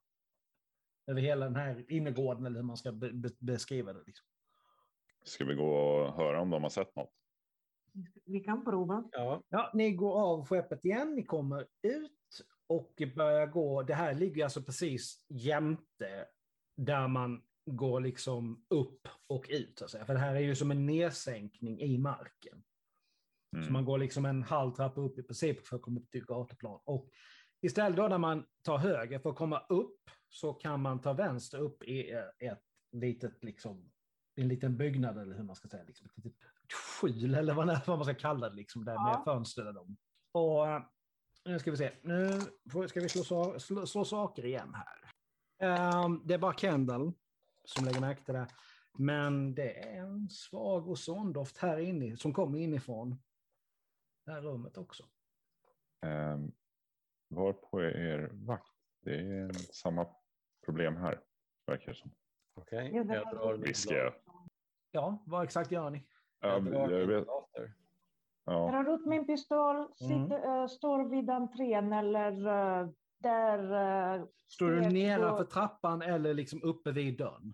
över 1.07 1.21
hela 1.21 1.45
den 1.45 1.55
här 1.55 1.91
innergården, 1.91 2.45
eller 2.45 2.55
hur 2.55 2.67
man 2.67 2.77
ska 2.77 2.91
be, 2.91 3.13
be, 3.13 3.29
beskriva 3.39 3.93
det. 3.93 4.03
Liksom. 4.05 4.27
Ska 5.23 5.45
vi 5.45 5.55
gå 5.55 5.75
och 5.75 6.13
höra 6.13 6.41
om 6.41 6.49
de 6.49 6.63
har 6.63 6.69
sett 6.69 6.95
något? 6.95 7.13
vi 8.25 8.39
kan 8.39 8.65
prova. 8.65 9.09
Ja, 9.11 9.43
Ja, 9.49 9.71
ni 9.73 9.91
går 9.91 10.21
av 10.21 10.45
skeppet 10.45 10.85
igen, 10.85 11.15
ni 11.15 11.25
kommer 11.25 11.67
ut 11.81 12.11
och 12.69 13.01
börjar 13.15 13.47
gå. 13.47 13.83
Det 13.83 13.93
här 13.93 14.13
ligger 14.13 14.43
alltså 14.43 14.61
precis 14.63 15.25
jämte 15.29 16.25
där 16.77 17.07
man 17.07 17.43
går 17.65 17.99
liksom 18.01 18.65
upp 18.69 19.07
och 19.27 19.45
ut. 19.49 19.79
Så 19.79 19.85
att 19.85 19.91
säga. 19.91 20.05
För 20.05 20.13
det 20.13 20.19
här 20.19 20.35
är 20.35 20.39
ju 20.39 20.55
som 20.55 20.71
en 20.71 20.85
nedsänkning 20.85 21.81
i 21.81 21.97
marken. 21.97 22.63
Mm. 23.55 23.65
Så 23.65 23.71
man 23.71 23.85
går 23.85 23.97
liksom 23.97 24.25
en 24.25 24.43
halv 24.43 24.71
trappa 24.71 25.01
upp 25.01 25.19
i 25.19 25.23
princip 25.23 25.67
för 25.67 25.75
att 25.75 25.81
komma 25.81 25.99
upp 25.99 26.11
till 26.11 26.25
gatuplan. 26.25 26.79
Och 26.83 27.09
istället 27.61 27.97
då 27.97 28.07
när 28.07 28.17
man 28.17 28.45
tar 28.63 28.77
höger 28.77 29.19
för 29.19 29.29
att 29.29 29.35
komma 29.35 29.59
upp 29.69 29.99
så 30.29 30.53
kan 30.53 30.81
man 30.81 31.01
ta 31.01 31.13
vänster 31.13 31.57
upp 31.59 31.83
i 31.83 32.11
ett 32.39 32.63
litet, 32.91 33.43
liksom, 33.43 33.91
en 34.35 34.47
liten 34.47 34.77
byggnad 34.77 35.17
eller 35.17 35.35
hur 35.35 35.43
man 35.43 35.55
ska 35.55 35.67
säga, 35.67 35.83
liksom 35.83 36.07
ett 36.07 36.23
litet 36.23 36.47
skjul 37.01 37.35
eller 37.35 37.53
vad, 37.53 37.67
man 37.87 38.05
ska 38.05 38.13
kalla 38.13 38.49
det, 38.49 38.55
liksom, 38.55 38.85
där 38.85 38.93
Ja. 38.93 39.03
med 39.03 39.23
fönster. 39.25 39.77
Och 40.31 40.67
nu 41.45 41.59
ska 41.59 41.71
vi 41.71 41.77
se, 41.77 41.91
nu 42.01 42.39
ska 42.87 42.99
vi 42.99 43.09
slå, 43.09 43.59
slå, 43.59 43.85
slå 43.85 44.05
saker 44.05 44.45
igen 44.45 44.73
här. 44.75 45.09
Ehm, 45.59 46.21
det 46.25 46.33
är 46.33 46.37
bara 46.37 46.53
Kendall 46.53 47.11
som 47.63 47.85
lägger 47.85 48.01
märke 48.01 48.23
till 48.25 48.33
det. 48.33 48.47
Men 48.97 49.55
det 49.55 49.83
är 49.89 49.97
en 49.99 50.29
svag 50.29 50.89
ozondoft 50.89 51.57
här 51.57 51.77
inne 51.77 52.17
som 52.17 52.33
kommer 52.33 52.59
inifrån 52.59 53.15
det 54.25 54.31
här 54.31 54.41
rummet 54.41 54.77
också. 54.77 55.03
Ehm, 56.05 56.51
var 57.27 57.53
på 57.53 57.81
er 57.83 58.29
vakt? 58.33 58.71
Det 59.01 59.15
är 59.15 59.51
samma 59.73 60.07
problem 60.65 60.95
här, 60.95 61.21
verkar 61.65 61.91
det 61.93 61.97
som. 61.97 62.11
okej. 62.55 62.91
Ja, 62.95 63.03
det 63.03 63.15
Jag 63.15 63.25
var- 63.25 63.33
drar 63.35 63.57
min. 63.57 64.11
Ja, 64.91 65.23
vad 65.25 65.43
exakt 65.43 65.71
gör 65.71 65.89
ni? 65.89 66.03
Ja, 66.39 66.47
Jag 66.49 66.65
drar 66.65 66.89
jag 66.99 67.07
vet. 67.07 67.27
Ja. 68.45 68.75
Jag 68.75 68.85
drar 68.85 68.93
ut 68.93 69.05
min 69.05 69.25
pistol, 69.27 69.93
sitter, 69.95 70.61
eh, 70.61 70.67
står 70.67 71.09
vid 71.09 71.29
entrén 71.29 71.93
eller 71.93 72.31
eh, 72.47 72.89
där 73.17 73.59
eh, 74.19 74.25
Står 74.47 74.69
du 74.71 74.83
Jag 74.83 74.93
nere 74.93 75.21
går- 75.29 75.37
för 75.37 75.43
trappan 75.43 76.01
eller 76.01 76.33
liksom 76.33 76.63
uppe 76.63 76.91
vid 76.91 77.17
dörren? 77.17 77.53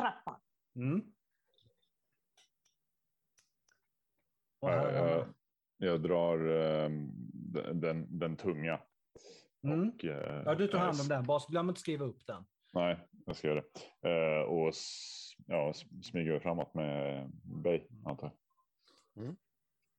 trappan. 0.00 0.40
Mm. 0.76 1.00
Och 4.60 4.68
Ja, 4.68 4.72
här- 4.72 4.92
jag, 5.08 5.26
jag 5.76 6.02
drar 6.02 6.38
ehm, 6.48 7.10
den, 7.80 8.18
den, 8.18 8.36
tunga. 8.36 8.80
Mm. 9.62 9.88
Och, 9.88 10.04
Ja, 10.04 10.54
du 10.54 10.68
tar 10.68 10.78
hand 10.78 11.00
om 11.00 11.08
den. 11.08 11.24
Bara 11.26 11.40
glöm 11.48 11.68
inte 11.68 11.76
att 11.78 11.80
skriva 11.80 12.04
upp 12.04 12.26
den. 12.26 12.44
Nej, 12.72 12.98
jag 13.26 13.36
ska 13.36 13.48
göra 13.48 13.62
det. 14.02 14.44
Och 14.44 14.72
ja, 15.46 15.72
smyger 16.02 16.38
framåt 16.40 16.74
med 16.74 17.30
Bay, 17.44 17.82
antar 18.04 18.30
jag. 19.14 19.36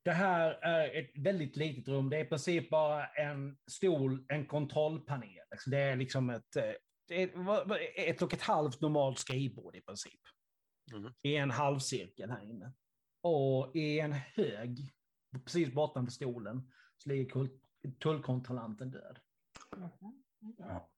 Det 0.04 0.12
här 0.12 0.52
är 0.52 1.00
ett 1.00 1.12
väldigt 1.18 1.56
litet 1.56 1.88
rum. 1.88 2.10
Det 2.10 2.18
är 2.18 2.26
i 2.26 2.28
princip 2.28 2.70
bara 2.70 3.08
en 3.08 3.58
stol, 3.72 4.26
en 4.30 4.46
kontrollpanel. 4.46 5.44
Liksom, 5.52 5.72
Det 5.72 5.80
är 5.80 5.96
liksom 5.96 6.30
ett, 6.30 6.56
eh, 6.56 6.72
det 7.08 7.24
är 7.24 8.10
ett 8.10 8.22
och 8.22 8.34
ett 8.34 8.42
halvt 8.42 8.82
normalt 8.82 9.20
skrivbord 9.20 9.76
i 9.76 9.82
princip. 9.82 10.22
Mm. 10.94 11.14
I 11.24 11.36
en 11.36 11.52
halvcirkel 11.52 12.32
här 12.32 12.44
inne. 12.44 12.74
Och 13.22 13.76
i 13.76 14.00
en 14.00 14.14
hög, 14.14 14.94
precis 15.44 15.74
bortom 15.74 16.10
stolen, 16.10 16.72
så 16.98 17.10
ligger 17.10 17.50
tullkontrollanten 18.00 18.92
död. 18.92 19.20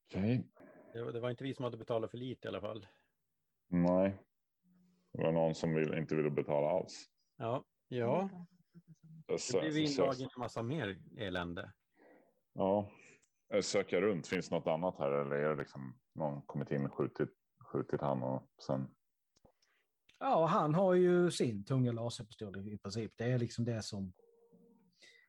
Okej. 0.07 0.51
Det 0.93 1.01
var, 1.01 1.11
det 1.11 1.19
var 1.19 1.29
inte 1.29 1.43
vi 1.43 1.53
som 1.53 1.63
hade 1.63 1.77
betalat 1.77 2.11
för 2.11 2.17
lite 2.17 2.47
i 2.47 2.49
alla 2.49 2.61
fall. 2.61 2.87
Nej. 3.67 4.17
Det 5.11 5.23
var 5.23 5.31
någon 5.31 5.55
som 5.55 5.75
vill, 5.75 5.93
inte 5.93 6.15
ville 6.15 6.29
betala 6.29 6.69
alls. 6.69 7.09
Ja, 7.37 7.65
ja. 7.87 8.29
Jag 9.27 9.35
det 9.35 9.71
sö- 9.71 9.77
indragen 9.77 10.21
i 10.21 10.23
en 10.23 10.29
massa 10.37 10.63
mer 10.63 10.99
elände. 11.17 11.73
Ja. 12.53 12.89
Jag 13.47 13.63
söker 13.63 14.01
runt. 14.01 14.27
Finns 14.27 14.49
det 14.49 14.55
något 14.55 14.67
annat 14.67 14.97
här 14.97 15.11
eller 15.11 15.35
är 15.35 15.49
det 15.49 15.55
liksom 15.55 15.99
någon 16.15 16.41
kommit 16.41 16.71
in 16.71 16.85
och 16.85 16.93
skjutit, 16.93 17.29
skjutit 17.59 18.01
han 18.01 18.23
och 18.23 18.49
sen? 18.67 18.87
Ja, 20.19 20.45
han 20.45 20.73
har 20.73 20.93
ju 20.93 21.31
sin 21.31 21.65
tunga 21.65 21.91
laserpistol 21.91 22.69
i 22.69 22.77
princip. 22.77 23.13
Det 23.15 23.23
är 23.23 23.39
liksom 23.39 23.65
det 23.65 23.81
som... 23.81 24.13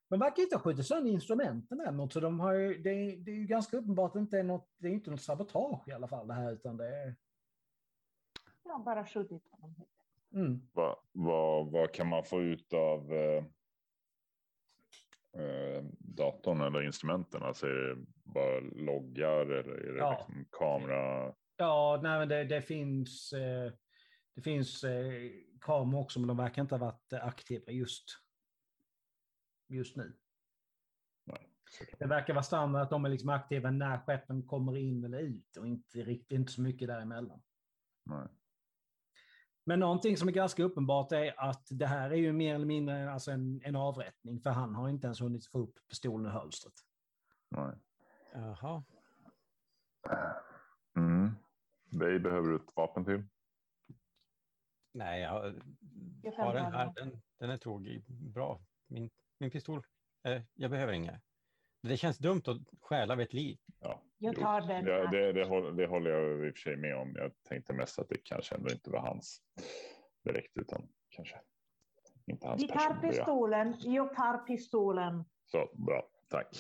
De 0.09 0.21
verkar 0.21 0.43
inte 0.43 0.57
ha 0.57 0.63
skjutit 0.63 0.87
sönder 0.87 1.11
instrumenten 1.11 1.97
något, 1.97 2.13
så 2.13 2.21
de 2.21 2.41
har 2.41 2.53
ju, 2.53 2.83
det, 2.83 2.91
är, 2.91 3.17
det 3.17 3.31
är 3.31 3.35
ju 3.35 3.47
ganska 3.47 3.77
uppenbart 3.77 4.09
att 4.09 4.15
det 4.15 4.21
inte 4.21 4.39
är 4.39 4.43
något, 4.43 4.71
det 4.79 4.89
är 4.89 4.93
inte 4.93 5.11
något 5.11 5.23
sabotage 5.23 5.89
i 5.89 5.93
alla 5.93 6.09
fall 6.09 6.29
det 6.29 6.35
här, 6.35 6.53
utan 6.53 6.77
det 6.77 6.97
är... 6.97 7.17
Jag 8.65 8.73
har 8.73 8.85
bara 8.85 9.07
skjutit 9.07 9.49
honom. 9.51 9.75
Mm. 10.35 10.69
Vad, 10.73 10.97
vad, 11.13 11.71
vad 11.71 11.93
kan 11.93 12.09
man 12.09 12.25
få 12.25 12.43
ut 12.43 12.73
av 12.73 13.13
eh, 13.13 13.45
eh, 15.39 15.85
datorn 15.99 16.61
eller 16.61 16.83
instrumenten? 16.83 17.43
Alltså 17.43 17.67
är 17.67 17.75
det 17.75 18.07
bara 18.25 18.61
loggar 18.61 19.47
eller 19.47 19.75
är 19.75 19.93
det 19.93 19.99
Ja. 19.99 20.11
liksom 20.19 20.45
kamera? 20.53 21.35
Ja, 21.57 22.01
nej, 22.03 22.19
men 22.19 22.29
det, 22.29 22.45
det 22.45 22.63
finns, 22.63 23.33
eh, 23.33 23.73
det 24.35 24.43
finns 24.43 24.85
eh, 24.85 25.31
kameror 25.61 26.01
också, 26.01 26.21
men 26.21 26.29
de 26.29 26.37
verkar 26.37 26.63
inte 26.63 26.75
ha 26.75 26.85
varit 26.87 27.13
aktiva 27.13 27.73
just, 27.73 28.05
just 29.69 29.97
nu. 29.97 30.13
Det 31.99 32.07
verkar 32.07 32.35
vara 32.35 32.43
standard 32.43 32.83
att 32.83 32.91
de 32.91 33.05
är 33.05 33.09
liksom 33.09 33.29
aktiva 33.29 33.71
när 33.71 33.99
skeppen 33.99 34.43
kommer 34.47 34.77
in 34.77 35.05
eller 35.05 35.19
ut 35.19 35.57
och 35.57 35.67
inte 35.67 35.99
riktigt 35.99 36.33
inte 36.39 36.53
så 36.53 36.61
mycket 36.63 36.89
däremellan. 36.89 37.43
Nej. 38.05 38.29
Men 39.69 39.81
någonting 39.81 40.17
som 40.17 40.29
är 40.29 40.33
ganska 40.33 40.63
uppenbart 40.63 41.13
är 41.13 41.35
att 41.41 41.67
det 41.71 41.87
här 41.87 42.11
är 42.11 42.17
ju 42.17 42.33
mer 42.33 42.55
eller 42.55 42.67
mindre 42.67 43.13
alltså 43.13 43.31
en, 43.31 43.61
en 43.65 43.77
avrättning, 43.77 44.41
för 44.41 44.51
han 44.51 44.75
har 44.75 44.89
inte 44.89 45.07
ens 45.07 45.21
hunnit 45.21 45.47
få 45.47 45.59
upp 45.59 45.79
pistolen 45.89 46.27
ur 46.27 46.31
hölstret. 46.31 46.75
Nej. 47.49 47.77
Jaha. 48.33 48.85
Mm. 50.97 51.31
Dig 51.91 52.19
behöver 52.19 52.49
du 52.49 52.57
ett 52.57 52.77
vapen 52.77 53.05
till. 53.05 53.25
Nej, 54.93 55.23
jag 55.23 55.55
Jag 56.23 56.35
kan 56.37 56.47
har 56.47 56.55
den 56.55 56.73
här. 56.73 56.93
den. 56.97 57.23
Den, 57.39 57.51
är 57.51 57.57
tråkig. 57.57 58.05
Bra. 58.09 58.61
Min, 58.87 59.11
min 59.39 59.51
pistol. 59.51 59.87
Eh, 60.25 60.43
jag 60.55 60.71
behöver 60.71 60.93
inget. 60.93 61.23
Det 61.89 61.97
känns 61.97 62.19
dumt 62.19 62.43
att 62.47 62.57
stjäla 62.83 63.15
av 63.15 63.21
ett 63.21 63.33
liv. 63.33 63.59
Ja, 63.81 64.03
Jag 64.19 64.35
jo. 64.37 64.43
tar 64.43 64.61
den. 64.61 64.87
Ja, 64.87 65.07
det, 65.11 65.33
det, 65.33 65.45
håller, 65.45 65.73
det 65.73 65.87
håller 65.87 66.11
jag 66.11 66.47
i 66.47 66.51
och 66.51 66.55
för 66.55 66.61
sig 66.61 66.77
med 66.77 66.97
om. 66.97 67.13
Jag 67.17 67.33
tänkte 67.49 67.73
mest 67.73 67.99
att 67.99 68.09
det 68.09 68.19
kanske 68.25 68.55
ändå 68.55 68.71
inte 68.73 68.91
var 68.91 69.01
hans 69.01 69.43
direkt, 70.25 70.57
utan 70.57 70.89
kanske 71.11 71.37
inte 72.27 72.47
hans 72.49 72.63
Vi 72.63 72.69
tar 72.69 73.01
pistolen. 73.01 73.75
Jag 73.81 74.15
tar 74.15 74.39
pistolen. 74.39 75.25
Så 75.45 75.71
bra, 75.75 76.09
tack. 76.31 76.49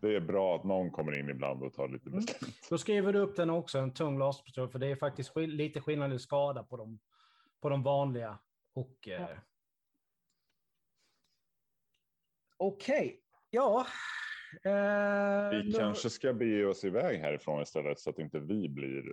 det 0.00 0.16
är 0.16 0.20
bra 0.20 0.56
att 0.56 0.64
någon 0.64 0.90
kommer 0.90 1.18
in 1.18 1.28
ibland 1.28 1.62
och 1.62 1.74
tar 1.74 1.88
lite 1.88 2.08
Mm. 2.08 2.20
beslut. 2.20 2.66
Då 2.70 2.78
skriver 2.78 3.12
du 3.12 3.18
upp 3.18 3.36
den 3.36 3.50
också, 3.50 3.78
en 3.78 3.94
tung 3.94 4.18
laserpistol, 4.18 4.68
för 4.68 4.78
det 4.78 4.86
är 4.86 4.96
faktiskt 4.96 5.30
skill- 5.30 5.54
lite 5.56 5.80
skillnad 5.80 6.12
i 6.12 6.18
skada 6.18 6.62
på 6.62 6.76
de, 6.76 6.98
på 7.60 7.68
de 7.68 7.82
vanliga. 7.82 8.38
Och, 8.74 9.08
eh... 9.08 9.26
Okej, 12.56 13.20
ja. 13.50 13.86
Eh, 14.64 15.50
Vi 15.50 15.72
kanske 15.72 16.10
ska 16.10 16.32
bege 16.34 16.64
oss 16.66 16.84
iväg 16.84 17.20
härifrån 17.20 17.62
istället 17.62 17.98
så 18.00 18.10
att 18.10 18.18
inte 18.18 18.38
vi 18.40 18.68
blir 18.68 19.12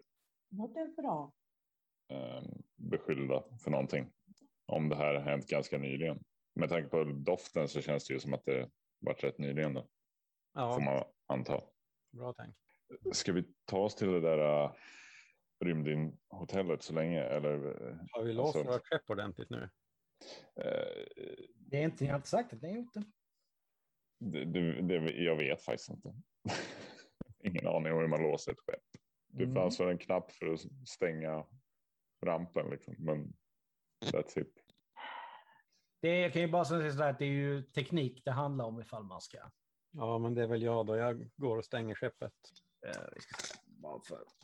bra. 0.97 1.33
eh, 2.11 2.43
beskyllda 2.75 3.43
för 3.63 3.71
någonting. 3.71 4.11
Om 4.65 4.89
det 4.89 4.95
här 4.95 5.13
har 5.13 5.21
hänt 5.21 5.47
ganska 5.47 5.77
nyligen. 5.77 6.23
Med 6.55 6.69
tanke 6.69 6.89
på 6.89 7.03
doften 7.03 7.67
så 7.67 7.81
känns 7.81 8.07
det 8.07 8.13
ju 8.13 8.19
som 8.19 8.33
att 8.33 8.45
det 8.45 8.69
varit 8.99 9.23
rätt 9.23 9.37
nyligen. 9.37 9.73
Då, 9.73 9.81
får 9.81 9.89
Ja, 10.53 10.79
man 10.79 11.03
anta. 11.27 11.61
bra 12.11 12.33
tänk. 12.37 12.55
Ska 13.15 13.33
vi 13.33 13.43
ta 13.65 13.77
oss 13.79 13.95
till 13.95 14.11
det 14.11 14.21
där 14.21 14.63
uh, 14.65 14.73
rymdinhotellet 15.65 16.83
så 16.83 16.93
länge? 16.93 17.23
Eller, 17.23 17.87
eh, 17.89 17.95
Har 18.11 18.23
vi 18.23 18.33
låst 18.33 18.55
Alltså- 18.55 18.71
våra 18.71 18.79
skepp 18.83 19.09
ordentligt 19.09 19.49
nu? 19.49 19.69
eh, 20.55 21.05
Det 21.55 21.77
är 21.77 21.83
inte, 21.83 22.05
jag 22.05 22.11
har 22.11 22.17
inte 22.17 22.29
sagt 22.29 22.53
att 22.53 22.61
ni 22.61 22.69
har 22.69 22.75
gjort 22.77 22.93
det. 22.93 23.03
Det, 24.21 24.45
det, 24.45 24.81
det, 24.81 25.11
jag 25.11 25.35
vet 25.35 25.63
faktiskt 25.63 25.89
inte. 25.89 26.13
Ingen 27.43 27.67
aning 27.67 27.93
om 27.93 27.99
hur 27.99 28.07
man 28.07 28.21
låser 28.23 28.51
ett 28.51 28.59
skepp. 28.59 28.83
Det 29.27 29.43
Mm. 29.43 29.55
fanns 29.55 29.79
väl 29.79 29.87
en 29.87 29.97
knapp 29.97 30.31
för 30.31 30.53
att 30.53 30.59
stänga 30.89 31.45
rampen, 32.25 32.69
liksom. 32.69 32.95
men 32.99 33.33
that's 34.05 34.39
it. 34.39 34.53
Det 36.01 36.19
jag 36.19 36.33
kan 36.33 36.41
ju 36.41 36.47
bara 36.47 36.65
säga 36.65 36.91
sådär 36.91 37.09
att 37.09 37.19
det 37.19 37.25
är 37.25 37.29
ju 37.29 37.61
teknik 37.61 38.21
det 38.25 38.31
handlar 38.31 38.65
om 38.65 38.81
ifall 38.81 39.03
man 39.03 39.21
ska. 39.21 39.37
Ja, 39.91 40.17
men 40.17 40.33
det 40.33 40.43
är 40.43 40.47
väl 40.47 40.61
jag 40.61 40.85
då. 40.85 40.95
Jag 40.95 41.29
går 41.35 41.57
och 41.57 41.65
stänger 41.65 41.95
skeppet. 41.95 42.33
Eh, 42.87 43.07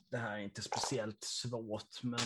det 0.10 0.18
här 0.18 0.38
är 0.38 0.42
inte 0.42 0.62
speciellt 0.62 1.24
svårt, 1.24 2.04
men... 2.04 2.20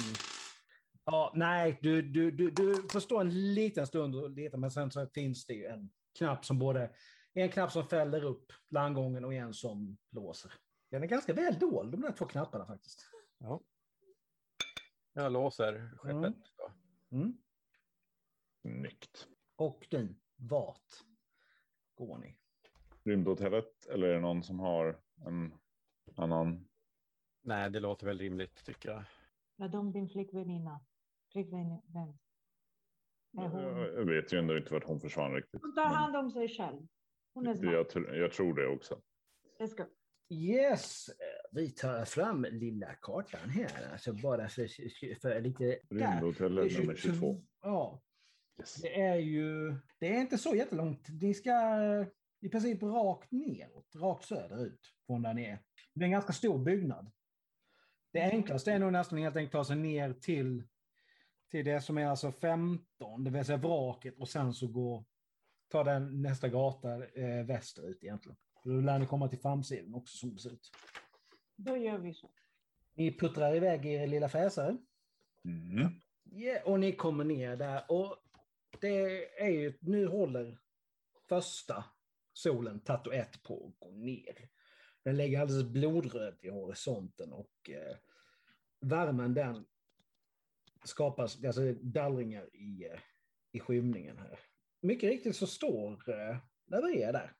Ja, 1.05 1.31
nej, 1.35 1.79
du, 1.81 2.01
du, 2.01 2.31
du, 2.31 2.51
du 2.51 2.87
får 2.91 2.99
stå 2.99 3.19
en 3.19 3.53
liten 3.53 3.87
stund 3.87 4.15
och 4.15 4.29
leta, 4.29 4.57
men 4.57 4.71
sen 4.71 4.91
så 4.91 5.07
finns 5.07 5.45
det 5.45 5.53
ju 5.53 5.65
en 5.65 5.89
knapp 6.17 6.45
som 6.45 6.59
både... 6.59 6.91
En 7.33 7.49
knapp 7.49 7.71
som 7.71 7.87
fäller 7.87 8.23
upp 8.23 8.51
landgången 8.69 9.25
och 9.25 9.33
en 9.33 9.53
som 9.53 9.97
låser. 10.09 10.53
Den 10.89 11.03
är 11.03 11.07
ganska 11.07 11.33
väl 11.33 11.59
dold, 11.59 11.91
de 11.91 12.01
där 12.01 12.11
två 12.11 12.25
knapparna 12.25 12.65
faktiskt. 12.65 13.11
Ja. 13.37 13.61
Jag 15.13 15.31
låser 15.31 15.91
skeppet. 15.97 16.35
Mm. 17.09 17.23
Mm. 17.23 17.37
Snyggt. 18.61 19.27
Och 19.55 19.87
nu, 19.91 20.15
vart 20.35 20.91
går 21.95 22.17
ni? 22.17 22.37
Rymdhotellet 23.03 23.85
eller 23.85 24.07
är 24.07 24.13
det 24.13 24.19
någon 24.19 24.43
som 24.43 24.59
har 24.59 25.01
en 25.25 25.53
annan? 26.15 26.67
Nej, 27.41 27.69
det 27.69 27.79
låter 27.79 28.05
väl 28.05 28.19
rimligt 28.19 28.65
tycker 28.65 28.89
jag. 28.89 29.03
Var 29.55 29.67
de 29.67 29.91
din 29.91 30.09
flickväninna? 30.09 30.79
Flickvän? 31.31 31.81
vem? 31.85 32.17
Är 33.45 33.49
hon? 33.49 33.63
Jag 33.77 34.05
vet 34.05 34.33
ju 34.33 34.39
ändå 34.39 34.57
inte 34.57 34.73
vart 34.73 34.83
hon 34.83 34.99
försvann 34.99 35.33
riktigt. 35.33 35.61
Hon 35.61 35.75
tar 35.75 35.85
hand 35.85 36.15
om 36.15 36.31
sig 36.31 36.49
själv. 36.49 36.87
Hon 37.33 37.47
är 37.47 37.55
smart. 37.55 37.73
jag, 37.73 37.87
tr- 37.87 38.13
jag 38.15 38.31
tror 38.31 38.53
det 38.53 38.67
också. 38.67 39.01
Let's 39.59 39.77
go. 39.77 39.83
Yes, 40.29 41.09
vi 41.51 41.69
tar 41.71 42.05
fram 42.05 42.45
lilla 42.51 42.93
kartan 43.01 43.49
här, 43.49 43.91
alltså 43.91 44.13
bara 44.13 44.47
för, 44.49 44.67
för 45.21 45.41
lite... 45.41 45.63
Där. 45.63 45.79
Det 45.89 46.03
är 46.03 46.11
Rymdhotellet 46.11 46.79
nummer 46.79 46.95
22. 46.95 47.43
Ja, 47.61 48.01
Yes. 48.59 48.75
det 48.75 49.01
är 49.01 49.15
ju... 49.15 49.75
Det 49.99 50.07
är 50.15 50.21
inte 50.21 50.37
så 50.37 50.55
jättelångt. 50.55 51.07
Ni 51.21 51.33
ska 51.33 51.51
i 52.41 52.49
princip 52.49 52.83
rakt 52.83 53.31
neråt, 53.31 53.95
rakt 53.95 54.25
söderut 54.25 54.79
från 55.07 55.21
där 55.21 55.33
ni 55.33 55.43
är. 55.45 55.59
Det 55.93 56.01
är 56.01 56.05
en 56.05 56.11
ganska 56.11 56.33
stor 56.33 56.59
byggnad. 56.59 57.11
Det 58.13 58.21
enklaste 58.21 58.71
är 58.71 58.79
nog 58.79 58.91
nästan 58.91 59.19
helt 59.19 59.35
enkelt 59.35 59.55
att 59.55 59.59
ta 59.59 59.65
sig 59.65 59.75
ner 59.75 60.13
till, 60.13 60.63
till 61.51 61.65
det 61.65 61.81
som 61.81 61.97
är 61.97 62.05
alltså 62.05 62.31
15, 62.31 63.23
det 63.23 63.31
vill 63.31 63.45
säga 63.45 63.57
vraket, 63.57 64.17
och 64.17 64.29
sen 64.29 64.53
så 64.53 64.67
gå, 64.67 65.05
ta 65.71 65.83
den 65.83 66.21
nästa 66.21 66.49
gata 66.49 67.05
eh, 67.05 67.45
västerut 67.45 68.03
egentligen. 68.03 68.37
Då 68.63 68.71
lär 68.71 68.99
ni 68.99 69.05
komma 69.05 69.27
till 69.27 69.39
framsidan 69.39 69.93
också 69.93 70.17
som 70.17 70.33
det 70.33 70.39
ser 70.39 70.53
ut. 70.53 70.71
Då 71.55 71.77
gör 71.77 71.97
vi 71.97 72.13
så. 72.13 72.31
Ni 72.93 73.17
puttrar 73.17 73.55
iväg 73.55 73.85
er 73.85 74.07
lilla 74.07 74.29
fräsare. 74.29 74.77
Mm. 75.45 75.87
Yeah, 76.31 76.67
och 76.67 76.79
ni 76.79 76.91
kommer 76.95 77.23
ner 77.23 77.55
där 77.55 77.83
och 77.89 78.17
det 78.79 79.41
är 79.41 79.49
ju, 79.49 79.77
nu 79.81 80.07
håller 80.07 80.59
första 81.29 81.85
solen 82.33 82.81
1 83.11 83.43
på 83.43 83.67
att 83.67 83.79
gå 83.79 83.91
ner. 83.91 84.49
Den 85.03 85.17
ligger 85.17 85.41
alldeles 85.41 85.69
blodröd 85.69 86.37
i 86.41 86.49
horisonten 86.49 87.33
och 87.33 87.69
eh, 87.69 87.97
värmen 88.79 89.33
den 89.33 89.65
skapas, 90.83 91.43
alltså 91.45 91.73
dallringar 91.73 92.55
i, 92.55 92.85
eh, 92.85 92.99
i 93.51 93.59
skymningen 93.59 94.17
här. 94.17 94.39
Mycket 94.81 95.09
riktigt 95.09 95.35
så 95.35 95.47
står 95.47 96.09
eh, 96.09 96.37
Laveria 96.65 97.11
där. 97.11 97.33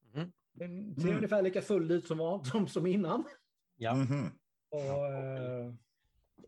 Mhm. 0.00 0.32
Den 0.52 0.94
ser 0.94 1.02
Mm. 1.04 1.16
ungefär 1.16 1.42
lika 1.42 1.62
full 1.62 1.90
ut 1.90 2.06
som, 2.06 2.18
var- 2.18 2.44
som, 2.44 2.68
som 2.68 2.86
innan. 2.86 3.24
Ja, 3.76 3.94
Mhm. 3.94 4.38
Och 4.68 5.06
eh, 5.06 5.74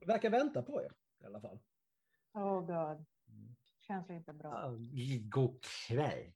verkar 0.06 0.30
vänta 0.30 0.62
på 0.62 0.82
er 0.82 0.92
i 1.20 1.24
alla 1.24 1.40
fall. 1.40 1.58
Oh 2.32 2.60
god. 2.66 3.04
Känns 3.86 4.10
inte 4.10 4.32
bra. 4.32 4.76
God 5.22 5.62
kväll. 5.88 6.32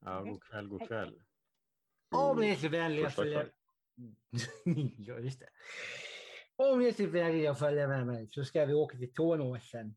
ja 0.00 0.22
god 0.22 0.42
kväll, 0.42 0.68
god 0.68 0.88
kväll. 0.88 1.22
Om 2.10 2.40
ni 2.40 2.48
är 2.50 2.56
så 2.56 2.68
vänliga 2.68 3.10
kväll. 3.10 3.50
ja, 4.96 5.18
just 5.18 5.40
det. 5.40 5.48
Om 6.56 6.78
ni 6.78 6.88
är 6.88 6.92
så 6.92 7.06
vänliga 7.06 7.50
att 7.50 7.58
följa 7.58 7.88
med 7.88 8.06
mig 8.06 8.28
så 8.30 8.44
ska 8.44 8.66
vi 8.66 8.74
åka 8.74 8.98
till 8.98 9.12
Tornåsen. 9.12 9.96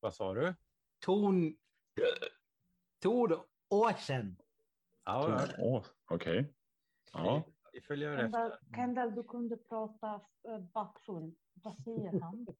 Vad 0.00 0.14
sa 0.14 0.34
du? 0.34 0.54
Torn... 1.04 1.56
Tornåsen. 3.02 4.36
Ja, 5.04 5.30
ja. 5.30 5.54
Åh, 5.58 5.84
Okej. 6.10 6.54
Ja. 7.12 7.42
vi 7.72 7.80
följer 7.80 8.16
Kendall, 8.16 8.52
efter. 8.52 8.74
Kendall, 8.76 9.14
du 9.14 9.22
kunde 9.22 9.56
prata 9.56 10.20
uh, 10.48 10.58
bakfull. 10.58 11.34
Vad 11.54 11.76
säger 11.76 12.20
han? 12.20 12.46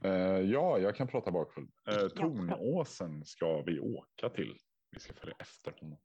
Eh, 0.00 0.40
ja, 0.40 0.78
jag 0.78 0.96
kan 0.96 1.08
prata 1.08 1.30
bakfull. 1.30 1.68
Uh, 1.88 2.08
Tornåsen 2.08 3.24
ska 3.24 3.62
vi 3.62 3.80
åka 3.80 4.28
till. 4.28 4.58
Vi 4.90 5.00
ska 5.00 5.14
följa 5.14 5.34
efter 5.38 5.72
honom. 5.80 5.98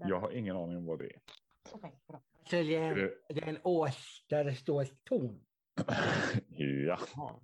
Jag 0.00 0.20
har 0.20 0.30
ingen 0.30 0.56
aning 0.56 0.76
om 0.76 0.86
vad 0.86 0.98
det 0.98 1.06
är. 1.06 1.20
Okej, 1.72 2.00
bra. 2.06 2.22
Så 2.44 2.56
det 2.56 2.74
Är 2.74 3.14
det... 3.28 3.40
en 3.40 3.58
ås 3.64 4.24
där 4.28 4.44
det 4.44 4.54
står 4.54 4.84
torn. 4.84 5.44
ja. 6.86 6.98
Ja. 7.16 7.40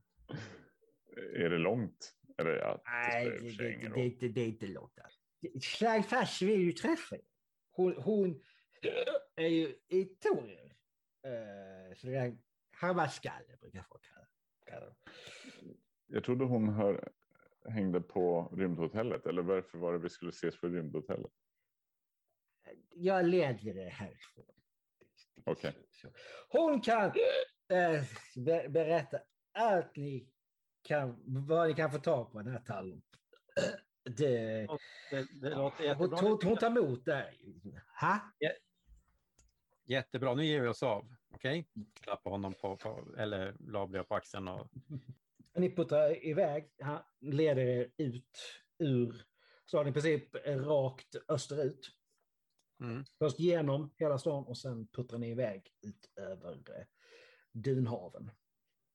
Är 1.16 1.50
det 1.50 1.58
långt? 1.58 2.14
Eller, 2.46 2.59
ja, 2.59 2.83
Nej, 2.85 3.31
det, 3.31 3.38
det, 3.57 3.88
det, 3.94 4.16
det, 4.20 4.28
det 4.28 4.40
är 4.40 4.46
inte 4.46 4.66
långt 4.66 4.96
där. 4.96 5.61
Slang 5.61 6.02
fast 6.02 6.42
vill 6.42 6.61
ju 6.61 6.72
träffa. 6.72 7.16
Hon, 7.70 7.94
hon 8.02 8.42
är 9.37 9.46
ju 9.48 9.76
i 9.88 10.05
Toriel. 10.05 10.66
Uh, 11.26 11.94
så 11.96 12.07
det 12.07 12.16
är 12.16 12.38
Hammarskalle 12.76 13.57
brukar 13.61 13.83
folk 13.83 14.02
kalla- 14.66 14.87
det. 14.87 14.94
Jag 16.07 16.24
trodde 16.24 16.44
hon 16.44 16.68
hör, 16.68 17.09
hängde 17.68 18.00
på 18.00 18.52
rymdhotellet. 18.57 19.26
Eller 19.26 19.42
varför 19.42 19.78
var 19.78 19.92
det 19.92 19.98
vi 19.98 20.09
skulle 20.11 20.31
ses 20.31 20.61
på 20.61 20.66
rymdhotellet? 20.68 21.33
Jag 22.94 23.26
leder 23.26 23.78
er 23.78 23.90
härifrån. 23.90 24.44
Okej. 25.44 25.74
Så. 25.90 26.09
Hon 26.48 26.81
kan 26.81 27.05
eh, 27.68 28.02
be- 28.37 28.68
berätta 28.68 29.18
allt 29.52 29.96
ni 29.96 30.28
kan, 30.82 31.16
vad 31.24 31.68
ni 31.68 31.74
kan 31.74 31.90
få 31.92 31.98
tag 31.98 32.32
på 32.32 32.38
den 32.42 32.52
här 32.52 32.60
tallen. 32.60 33.02
Det, 34.04 34.66
Det, 35.10 35.26
det 35.40 35.54
hon, 35.94 36.12
hon, 36.12 36.38
hon 36.44 36.56
tar 36.56 36.66
emot 36.66 37.04
det. 37.04 37.34
Ha? 38.00 38.20
Jättebra, 39.84 40.34
nu 40.34 40.44
ger 40.44 40.60
vi 40.60 40.68
oss 40.68 40.82
av. 40.82 41.14
Okej? 41.34 41.68
Klappa 42.00 42.30
honom 42.30 42.54
på, 42.54 42.76
på 42.76 43.04
eller 43.18 43.56
Labria 43.58 44.04
på 44.04 44.14
axeln. 44.14 44.48
Och, 44.48 44.68
Ni 45.54 45.76
puttar 45.76 46.26
iväg, 46.26 46.70
han 46.80 47.02
leder 47.20 47.62
er 47.62 47.90
ut 47.96 48.62
ur 48.78 49.24
staden 49.66 49.88
i 49.88 49.92
princip 49.92 50.34
rakt 50.46 51.16
österut. 51.28 51.90
mm. 52.80 53.04
Först 53.18 53.38
genom 53.38 53.90
hela 53.96 54.18
stan 54.18 54.44
och 54.44 54.58
sen 54.58 54.86
puttrar 54.86 55.18
ni 55.18 55.30
iväg 55.30 55.66
ut 55.82 56.10
över 56.16 56.52
eh, 56.52 56.84
dunhaven. 57.52 58.30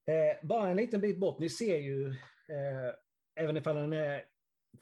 Eh, 0.08 0.48
bara 0.48 0.70
en 0.70 0.78
liten 0.78 1.02
bit 1.02 1.20
bort, 1.20 1.40
ni 1.40 1.50
ser 1.50 1.78
ju, 1.78 2.10
eh, 2.48 2.94
även 3.36 3.58
ifall 3.58 3.76
den 3.76 3.94
är 3.94 4.26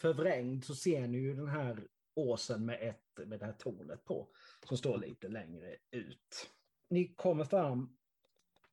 förvrängd, 0.01 0.63
så 0.63 0.75
ser 0.75 1.07
ni 1.07 1.17
ju 1.17 1.33
den 1.33 1.47
här 1.47 1.87
åsen 2.13 2.65
med, 2.65 2.89
ett, 2.89 3.27
med 3.27 3.39
det 3.39 3.45
här 3.45 3.53
tornet 3.53 4.05
på, 4.05 4.27
som 4.67 4.77
står 4.77 4.97
lite 4.97 5.27
längre 5.27 5.75
ut. 5.91 6.51
Ni 6.89 7.07
kommer 7.07 7.43
fram 7.43 7.97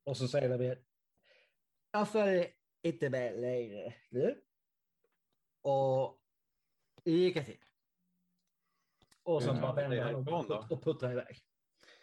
och 0.05 0.17
så 0.17 0.29
säger 0.29 0.59
vi, 0.59 0.77
jag 1.91 2.09
följer 2.09 2.47
inte 2.83 3.11
med 3.11 3.41
längre 3.41 3.95
nu. 4.11 4.43
Och 5.63 6.21
lycka 7.05 7.45
till. 7.45 7.65
Och 9.23 9.43
sen 9.43 9.57
Ja, 9.57 9.63
bara 9.63 9.73
vänder 9.73 10.03
han 10.03 10.15
och, 10.15 10.73
och 10.73 10.85
puttrar 10.85 11.13
iväg. 11.13 11.45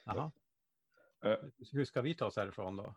Jaha. 0.03 0.31
Eh. 1.23 1.37
Hur 1.71 1.85
ska 1.85 2.01
vi 2.01 2.15
ta 2.15 2.25
oss 2.25 2.35
härifrån 2.35 2.77
då? 2.77 2.95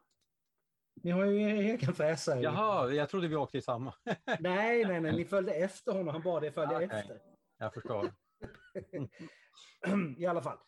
Ni 0.94 1.10
har 1.10 1.24
ju 1.24 1.42
er 1.42 1.54
egen 1.54 1.94
fräsare. 1.94 2.42
Jaha, 2.42 2.90
jag 2.90 3.08
trodde 3.08 3.28
vi 3.28 3.36
åkte 3.36 3.58
i 3.58 3.62
samma. 3.62 3.94
Nej, 4.40 4.84
nej, 4.84 5.00
nej, 5.00 5.12
ni 5.12 5.24
följde 5.24 5.52
efter 5.52 5.92
honom. 5.92 6.08
Han 6.08 6.22
bad 6.22 6.44
er 6.44 6.50
följa 6.50 6.76
Okej. 6.76 6.88
efter. 6.92 7.20
Jag 7.58 7.74
förstår. 7.74 8.12
I 10.18 10.26
alla 10.26 10.42
fall. 10.42 10.58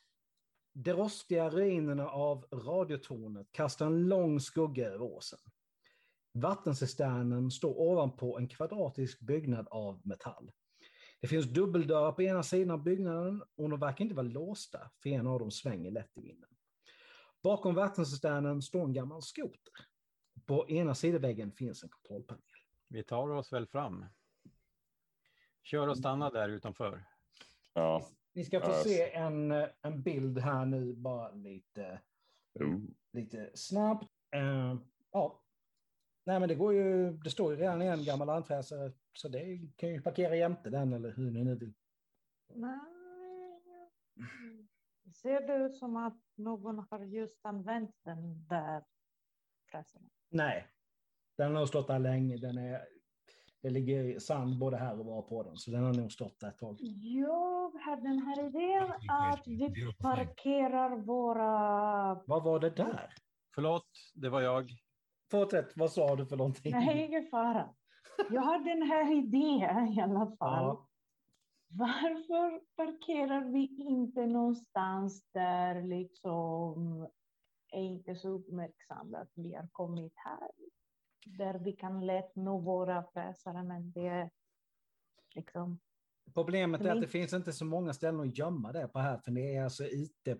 De 0.72 0.92
rostiga 0.92 1.50
ruinerna 1.50 2.08
av 2.08 2.46
radiotornet 2.52 3.52
kastar 3.52 3.86
en 3.86 4.08
lång 4.08 4.40
skugga 4.40 4.86
över 4.86 5.02
åsen. 5.02 5.38
Vattencisternen 6.32 7.50
står 7.50 7.80
ovanpå 7.80 8.38
en 8.38 8.48
kvadratisk 8.48 9.20
byggnad 9.20 9.68
av 9.70 10.00
metall. 10.04 10.50
Det 11.20 11.28
finns 11.28 11.46
dubbeldörrar 11.46 12.12
på 12.12 12.22
ena 12.22 12.42
sidan 12.42 12.70
av 12.70 12.82
byggnaden 12.82 13.42
och 13.56 13.70
de 13.70 13.80
verkar 13.80 14.04
inte 14.04 14.14
vara 14.14 14.26
låsta, 14.26 14.90
för 15.02 15.10
en 15.10 15.26
av 15.26 15.38
dem 15.38 15.50
svänger 15.50 15.90
lätt 15.90 16.18
i 16.18 16.20
vinden. 16.20 16.50
Bakom 17.42 17.74
vattencisternen 17.74 18.62
står 18.62 18.84
en 18.84 18.92
gammal 18.92 19.22
skoter. 19.22 19.72
På 20.46 20.68
ena 20.68 20.94
sidoväggen 20.94 21.52
finns 21.52 21.82
en 21.82 21.88
kontrollpanel. 21.88 22.42
Vi 22.88 23.02
tar 23.02 23.28
oss 23.28 23.52
väl 23.52 23.66
fram. 23.66 24.04
Kör 25.62 25.88
och 25.88 25.98
stanna 25.98 26.30
där 26.30 26.48
utanför. 26.48 27.04
Ja. 27.72 28.06
Ni 28.32 28.44
ska 28.44 28.60
få 28.60 28.70
Ja, 28.70 28.82
se 28.84 29.12
en, 29.12 29.52
eh, 29.52 29.68
en 29.82 30.02
bild 30.02 30.38
här 30.38 30.64
nu, 30.66 30.92
bara 30.92 31.30
lite, 31.30 32.00
lite 33.12 33.50
snabbt. 33.54 34.12
Eh, 34.30 34.76
ja. 35.10 35.42
Nej, 36.24 36.40
men 36.40 36.48
det 36.48 36.54
går 36.54 36.74
ju, 36.74 37.12
det 37.12 37.30
står 37.30 37.52
ju 37.52 37.60
redan 37.60 37.82
i 37.82 37.86
en 37.86 38.04
gammal 38.04 38.26
lantfräsare, 38.26 38.92
så 39.12 39.28
det 39.28 39.60
kan 39.76 39.88
ju 39.88 40.02
parkera 40.02 40.36
jämte 40.36 40.70
den 40.70 40.92
eller 40.92 41.12
hur 41.12 41.30
ni 41.30 41.44
nu 41.44 41.54
vill. 41.54 41.74
Nej. 42.54 42.78
Ser 45.14 45.46
det 45.46 45.56
ut 45.66 45.76
som 45.76 45.96
att 45.96 46.18
någon 46.34 46.86
har 46.90 47.04
just 47.04 47.38
använt 47.42 47.96
den 48.02 48.46
där 48.46 48.84
fräsen? 49.70 50.10
Nej, 50.34 50.66
den 51.36 51.56
har 51.56 51.66
stått 51.66 51.86
där 51.86 51.98
länge. 51.98 52.36
Den 52.36 52.58
är, 52.58 52.80
det 53.62 53.70
ligger 53.70 54.18
sand 54.18 54.58
både 54.58 54.76
här 54.76 55.00
och 55.00 55.06
var 55.06 55.22
på 55.22 55.42
den, 55.42 55.56
så 55.56 55.70
den 55.70 55.84
har 55.84 55.94
nog 55.94 56.12
stått 56.12 56.40
där 56.40 56.48
ett 56.48 56.58
tag. 56.58 56.78
Jag 57.00 57.70
har 57.70 57.96
den 57.96 58.18
här 58.18 58.46
idén 58.46 58.92
att 59.08 59.46
vi 59.46 59.92
parkerar 59.98 60.96
våra... 60.96 61.48
Vad 62.26 62.44
var 62.44 62.60
det 62.60 62.70
där? 62.70 63.14
Förlåt, 63.54 63.86
det 64.14 64.28
var 64.28 64.40
jag. 64.40 64.70
Fortsätt, 65.30 65.72
vad 65.76 65.92
sa 65.92 66.16
du 66.16 66.26
för 66.26 66.36
någonting? 66.36 66.72
Nej, 66.72 67.04
ingen 67.04 67.26
fara. 67.26 67.74
Jag 68.30 68.42
har 68.42 68.58
den 68.58 68.82
här 68.82 69.18
idén 69.18 69.88
i 69.88 70.00
alla 70.00 70.26
fall. 70.26 70.64
Ja. 70.64 70.88
Varför 71.68 72.60
parkerar 72.76 73.44
vi 73.52 73.76
inte 73.78 74.26
någonstans 74.26 75.30
där 75.32 75.82
liksom 75.82 77.08
är 77.74 77.82
inte 77.82 78.14
så 78.14 78.28
uppmärksamma 78.28 79.18
att 79.18 79.32
vi 79.34 79.54
har 79.54 79.68
kommit 79.72 80.12
här? 80.16 80.50
Där 81.26 81.58
vi 81.58 81.72
kan 81.72 82.06
lätt 82.06 82.36
nå 82.36 82.58
våra 82.58 83.04
fräsare, 83.12 83.62
men 83.62 83.92
det 83.92 84.06
är 84.06 84.30
liksom... 85.34 85.80
Problemet 86.34 86.80
är 86.80 86.90
att 86.90 87.00
det 87.00 87.08
finns 87.08 87.32
inte 87.32 87.52
så 87.52 87.64
många 87.64 87.92
ställen 87.92 88.20
att 88.20 88.38
gömma 88.38 88.72
det 88.72 88.88
på 88.88 88.98
här, 88.98 89.18
för 89.18 89.30
det 89.30 89.56
är 89.56 89.64
alltså 89.64 89.84
ute, 89.84 90.38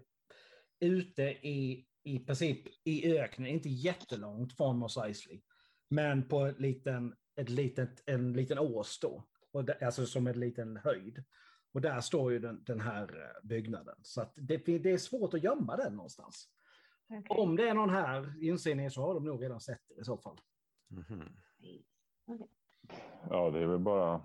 ute 0.81 1.23
i, 1.23 1.87
i 2.03 2.19
princip 2.19 2.67
i 2.85 3.19
öknen, 3.19 3.49
inte 3.49 3.69
jättelångt 3.69 4.57
från 4.57 4.79
Mos 4.79 4.97
Eisley, 4.97 5.43
men 5.91 6.29
på 6.29 6.45
ett 6.45 6.61
liten, 6.61 7.15
ett 7.37 7.49
litet, 7.49 8.03
en 8.07 8.33
liten 8.33 8.59
ås 8.59 8.99
då, 9.01 9.25
och 9.53 9.65
det, 9.65 9.87
alltså 9.87 10.07
som 10.07 10.27
en 10.27 10.41
liten 10.41 10.77
höjd. 10.77 11.25
Och 11.73 11.81
där 11.81 12.01
står 12.01 12.33
ju 12.33 12.39
den, 12.39 12.65
den 12.65 12.81
här 12.81 13.03
eh, 13.03 13.49
byggnaden, 13.49 13.97
så 14.03 14.25
det, 14.37 14.57
det 14.57 14.91
är 14.91 14.99
svårt 14.99 15.35
att 15.35 15.43
gömma 15.43 15.77
den 15.77 15.97
någonstans. 15.97 16.49
Okej. 17.19 17.37
Om 17.39 17.57
det 17.57 17.69
är 17.69 17.75
någon 17.75 17.91
här 17.91 18.45
inser 18.45 18.75
ni 18.75 18.91
så 18.91 19.03
har 19.03 19.15
de 19.15 19.25
nog 19.25 19.43
redan 19.43 19.61
sett 19.61 19.83
det 19.89 20.01
i 20.01 20.05
så 20.05 20.17
fall. 20.17 20.37
Mhm. 20.89 21.37
Ja, 23.31 23.51
det 23.51 23.59
är 23.59 23.67
väl 23.67 23.79
bara. 23.79 24.25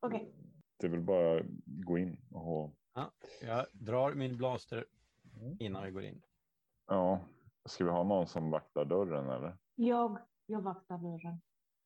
Okej. 0.00 0.34
Det 0.76 0.86
är 0.86 0.90
väl 0.90 1.00
bara 1.02 1.42
gå 1.66 1.98
in 1.98 2.16
och. 2.30 2.72
Jag 3.42 3.66
drar 3.72 4.14
min 4.14 4.36
blaster 4.36 4.84
innan 5.58 5.84
vi 5.84 5.90
går 5.90 6.02
in. 6.04 6.22
Ja, 6.86 7.20
ska 7.64 7.84
vi 7.84 7.90
ha 7.90 8.04
någon 8.04 8.26
som 8.26 8.50
vaktar 8.50 8.84
dörren 8.84 9.28
eller? 9.30 9.56
Jag, 9.74 10.18
jag 10.46 10.60
vaktar 10.60 10.98
dörren. 10.98 11.40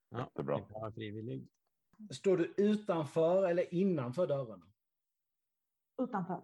Ja, 0.09 0.31
Det 0.35 0.40
är 0.40 0.44
bra. 0.44 0.59
inte 0.59 0.72
vara 0.72 0.92
frivillig. 0.92 1.48
Står 2.11 2.37
du 2.37 2.55
utanför 2.57 3.48
eller 3.48 3.74
innanför 3.74 4.26
dörren? 4.26 4.62
Utanför. 6.03 6.42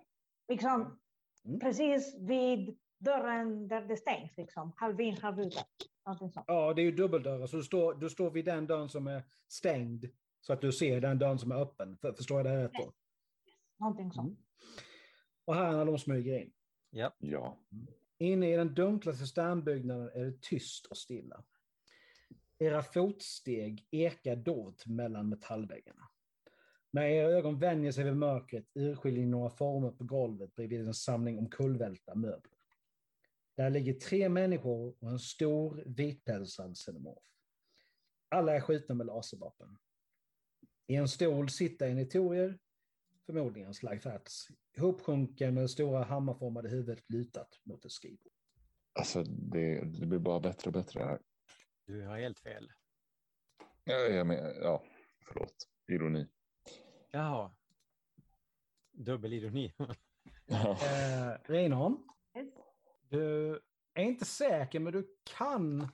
Liksom 0.49 0.99
Mm. 1.45 1.61
precis 1.61 2.15
vid 2.19 2.79
dörren 3.07 3.69
där 3.69 3.81
det 3.81 3.97
stängs. 3.97 4.37
Liksom. 4.37 4.73
Halv 4.77 5.01
in, 5.01 5.17
halv 5.17 5.41
ut. 5.41 5.65
Ja, 6.47 6.75
det 6.75 6.83
är 6.83 6.85
ju 6.85 6.93
dubbeldörrar, 6.93 7.47
så 7.47 7.57
du 7.57 7.63
står, 7.63 7.95
du 7.95 8.11
står 8.11 8.31
vid 8.31 8.45
den 8.45 8.67
dörren 8.67 8.89
som 8.89 9.07
är 9.07 9.23
stängd 9.49 10.07
så 10.41 10.53
att 10.53 10.61
du 10.61 10.73
ser 10.73 11.01
den 11.01 11.19
dörren 11.19 11.39
som 11.39 11.53
är 11.53 11.57
öppen. 11.57 11.97
För, 11.97 12.13
förstår 12.13 12.39
jag 12.39 12.47
det 12.47 12.65
rätt 12.65 12.73
då? 12.73 12.93
Någonting 13.79 14.13
sånt. 14.13 14.27
Mm. 14.29 14.43
Och 15.45 15.55
här 15.55 15.73
när 15.73 15.85
de 15.85 15.99
smyger 15.99 16.39
in. 16.39 16.53
Ja. 17.19 17.59
Inne 18.19 18.53
i 18.53 18.57
den 18.57 18.75
dunkla 18.75 19.13
cisternbyggnaden 19.13 20.11
är 20.15 20.25
det 20.25 20.43
tyst 20.43 20.87
och 20.87 20.97
stilla. 20.97 21.45
Era 22.59 22.83
fotsteg 22.83 23.87
ekar 23.91 24.37
dovt 24.37 24.87
mellan 24.87 25.29
metallväggarna. 25.29 26.09
När 26.91 27.03
era 27.03 27.29
ögon 27.29 27.59
vänjer 27.59 27.93
sig 27.93 28.05
vid 28.05 28.17
mörkret 28.17 28.67
urskiljer 28.75 29.25
ni 29.25 29.27
några 29.27 29.51
former 29.51 29.91
på 29.91 30.05
golvet 30.05 30.55
bredvid 30.55 30.81
en 30.81 30.95
samling 30.95 31.39
omkullvälta 31.39 32.15
möbler. 32.15 32.56
Där 33.57 33.71
ligger 33.71 33.93
tre 33.93 34.29
människor 34.29 34.97
och 35.01 35.11
en 35.11 35.19
stor 35.19 35.83
vitpälsad 35.87 36.75
xenomorf. 36.77 37.25
Alla 38.29 38.55
är 38.55 38.61
skjutna 38.61 38.95
med 38.95 39.07
laservapen. 39.07 39.79
I 40.87 40.95
en 40.95 41.09
stol 41.09 41.51
sitter 41.51 41.89
en 41.91 41.99
etorier, 41.99 42.59
förmodligen 43.27 43.75
Slyfats, 43.75 44.49
ihopsjunken 44.77 45.55
med 45.55 45.65
det 45.65 45.69
stora 45.69 46.05
hammarformade 46.05 46.69
huvudet 46.69 47.11
lutat 47.11 47.61
mot 47.65 47.85
ett 47.85 47.93
skrivbord. 47.93 48.33
Alltså 48.93 49.23
det, 49.25 49.85
det 49.85 50.07
blir 50.07 50.19
bara 50.19 50.41
bättre 50.41 50.69
och 50.69 50.73
bättre 50.73 51.01
här. 51.01 51.21
Du 51.87 52.03
har 52.03 52.19
helt 52.19 52.39
fel. 52.39 52.73
Ja, 53.85 53.95
jag 53.95 54.27
men, 54.27 54.37
ja 54.63 54.85
förlåt. 55.29 55.69
Ironi. 55.89 56.29
Jaha. 57.11 57.57
Dubbelironi. 58.93 59.73
Ja. 60.47 60.71
Eh, 60.71 61.39
Reinholm, 61.45 61.97
Yes 62.37 62.55
du 63.17 63.61
är 63.95 64.03
inte 64.03 64.25
säker, 64.25 64.81
men 64.81 64.93
du 64.93 65.17
kan 65.25 65.89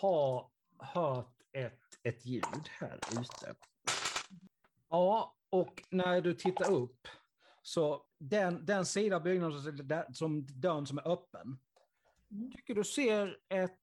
ha 0.00 0.50
hört 0.78 1.42
ett, 1.52 1.80
ett 2.02 2.26
ljud 2.26 2.68
här 2.70 2.98
ute. 3.12 3.54
Ja, 4.90 5.36
och 5.50 5.82
när 5.90 6.20
du 6.20 6.34
tittar 6.34 6.70
upp 6.72 7.08
så 7.62 8.04
den, 8.18 8.66
den 8.66 8.86
sida 8.86 9.16
av 9.16 9.22
byggnaden 9.22 9.62
som- 9.62 10.04
som 10.14 10.46
dörren 10.60 10.86
som 10.86 10.98
är 10.98 11.08
öppen, 11.08 11.58
tycker 12.56 12.74
du 12.74 12.84
ser 12.84 13.38
ett, 13.48 13.78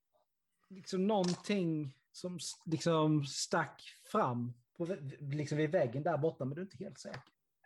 liksom 0.70 1.08
någonting 1.08 1.96
som 2.12 2.39
liksom 2.65 3.26
stack 3.26 3.82
fram 4.12 4.54
på, 4.78 4.86
liksom 5.20 5.58
vid 5.58 5.72
väggen 5.72 6.04
där 6.04 6.18
borta, 6.18 6.46
men 6.46 6.56
du 6.56 6.62
är 6.62 6.65
inte 6.65 6.84
helt 6.84 7.00
säker. 7.00 7.22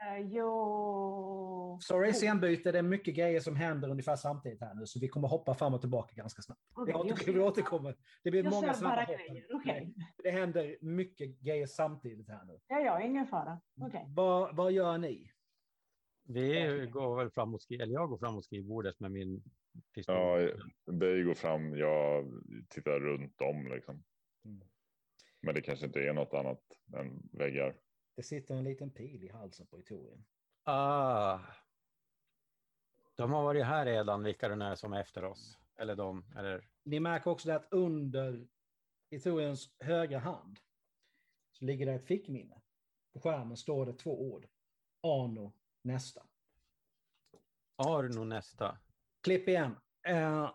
Eh, 0.07 0.19
Jo... 0.27 1.79
Sorry, 1.81 2.13
scenbyte. 2.13 2.71
Det 2.71 2.77
är 2.79 2.83
mycket 2.83 3.15
grejer 3.15 3.39
som 3.39 3.55
händer 3.55 3.89
ungefär 3.89 4.15
samtidigt 4.15 4.61
här 4.61 4.73
nu, 4.75 4.85
så 4.85 4.99
vi 4.99 5.07
kommer 5.07 5.27
hoppa 5.27 5.53
fram 5.53 5.73
och 5.73 5.81
tillbaka 5.81 6.13
ganska 6.15 6.41
snabbt. 6.41 6.61
Okej, 6.73 6.93
vi, 6.93 6.99
åter, 7.11 7.23
jag 7.27 7.33
vi 7.33 7.39
återkommer. 7.39 7.95
Det 8.23 8.31
blir 8.31 8.43
Jag 8.43 8.53
många 8.53 8.73
snabba 8.73 8.99
hopp. 9.01 9.07
grejer, 9.07 9.45
okej. 9.53 9.93
Det 10.23 10.31
händer 10.31 10.77
mycket 10.81 11.39
grejer 11.39 11.67
samtidigt 11.67 12.29
här 12.29 12.45
nu. 12.45 12.59
Ja, 12.67 12.79
ja, 12.79 13.01
ingen 13.01 13.27
fara. 13.27 13.61
Okej. 13.81 14.05
Vad, 14.07 14.55
vad 14.55 14.71
gör 14.71 14.97
ni? 14.97 15.31
Vi 16.27 16.87
går 16.91 17.15
väl 17.17 17.29
fram 17.31 17.49
mot 17.49 17.61
skri- 17.61 17.81
eller 17.81 17.93
jag 17.93 18.09
går 18.09 18.17
fram 18.17 18.33
mot 18.33 18.45
skrivbordet 18.45 18.99
med 18.99 19.11
min 19.11 19.43
pistol. 19.95 20.15
Ja, 20.15 20.37
det 20.85 21.23
går 21.23 21.33
fram. 21.33 21.77
Jag 21.77 22.25
tittar 22.69 22.99
runt 22.99 23.41
om 23.41 23.67
liksom. 23.67 24.03
Mm. 24.45 24.61
Men 25.41 25.55
det 25.55 25.61
kanske 25.61 25.85
inte 25.85 25.99
är 25.99 26.13
något 26.13 26.33
annat 26.33 26.61
än 26.97 27.29
väggar. 27.31 27.75
Det 28.15 28.23
sitter 28.23 28.55
en 28.55 28.63
liten 28.63 28.91
pil 28.91 29.23
i 29.23 29.29
halsen 29.29 29.67
på 29.67 29.79
Itorien. 29.79 30.25
Ah. 30.63 31.39
De 33.15 33.31
har 33.31 33.43
varit 33.43 33.65
här 33.65 33.85
redan, 33.85 34.23
vilka 34.23 34.47
den 34.47 34.61
är 34.61 34.75
som 34.75 34.93
är 34.93 35.01
efter 35.01 35.23
oss. 35.23 35.57
Eller 35.75 35.95
de, 35.95 36.25
eller 36.37 36.69
Ni 36.83 36.99
märker 36.99 37.31
också 37.31 37.47
det 37.47 37.55
att 37.55 37.67
under 37.71 38.47
Itoriens 39.09 39.75
högra 39.79 40.19
hand 40.19 40.59
så 41.51 41.65
ligger 41.65 41.85
det 41.85 41.93
ett 41.93 42.07
fickminne. 42.07 42.61
På 43.13 43.19
skärmen 43.19 43.57
står 43.57 43.85
det 43.85 43.93
två 43.93 44.31
ord. 44.31 44.47
Ano 45.01 45.53
nästa. 45.81 46.23
Arno 47.75 48.23
nästa. 48.23 48.77
Klipp 49.23 49.47
igen. 49.47 49.75
Eh, 50.07 50.51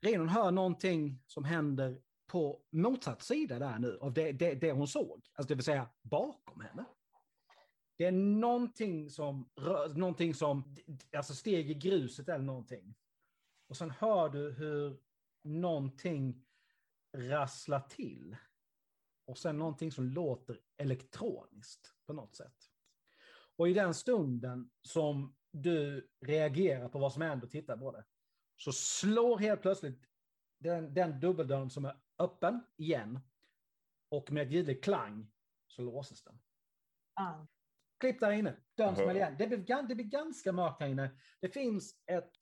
Renon 0.00 0.28
hör 0.28 0.50
någonting 0.50 1.22
som 1.26 1.44
händer 1.44 2.02
på 2.26 2.60
motsatt 2.70 3.22
sida 3.22 3.58
där 3.58 3.78
nu 3.78 3.98
av 4.00 4.12
det, 4.12 4.32
det, 4.32 4.54
det 4.54 4.72
hon 4.72 4.88
såg. 4.88 5.22
Alltså 5.34 5.48
det 5.48 5.54
vill 5.54 5.64
säga 5.64 5.88
bakom 6.02 6.60
henne. 6.60 6.84
Det 7.96 8.04
är 8.04 8.12
någonting 8.12 9.10
som, 9.10 9.50
någonting 9.94 10.34
som, 10.34 10.74
alltså 11.16 11.34
steg 11.34 11.70
i 11.70 11.74
gruset 11.74 12.28
eller 12.28 12.44
någonting. 12.44 12.94
Och 13.68 13.76
sen 13.76 13.90
hör 13.90 14.28
du 14.28 14.52
hur 14.52 15.00
någonting 15.42 16.44
rasslar 17.16 17.80
till. 17.80 18.36
Och 19.26 19.38
sen 19.38 19.58
någonting 19.58 19.92
som 19.92 20.04
låter 20.04 20.60
elektroniskt 20.76 21.94
på 22.06 22.12
något 22.12 22.36
sätt. 22.36 22.70
Och 23.56 23.68
i 23.68 23.74
den 23.74 23.94
stunden 23.94 24.70
som 24.82 25.36
du 25.50 26.08
reagerar 26.20 26.88
på 26.88 26.98
vad 26.98 27.12
som 27.12 27.22
händer 27.22 27.46
och 27.46 27.50
tittar 27.50 27.76
på 27.76 27.92
det, 27.92 28.04
så 28.56 28.72
slår 28.72 29.38
helt 29.38 29.62
plötsligt 29.62 30.04
den, 30.58 30.94
den 30.94 31.20
dubbeldörren 31.20 31.70
som 31.70 31.84
är 31.84 31.96
öppen 32.18 32.60
igen. 32.76 33.20
Och 34.08 34.32
med 34.32 34.46
ett 34.46 34.52
ljudlig 34.52 34.84
klang 34.84 35.26
så 35.66 35.82
låses 35.82 36.22
den. 36.22 36.38
Ah. 37.14 37.46
Klipp 37.98 38.20
där 38.20 38.30
inne, 38.30 38.56
dörren 38.74 38.96
smäller 38.96 39.14
igen. 39.14 39.36
Det 39.38 39.46
blir, 39.46 39.88
det 39.88 39.94
blir 39.94 40.04
ganska 40.04 40.52
mörkt 40.52 40.80
här 40.80 40.88
inne. 40.88 41.10
Det 41.40 41.48
finns 41.48 42.02
ett 42.06 42.32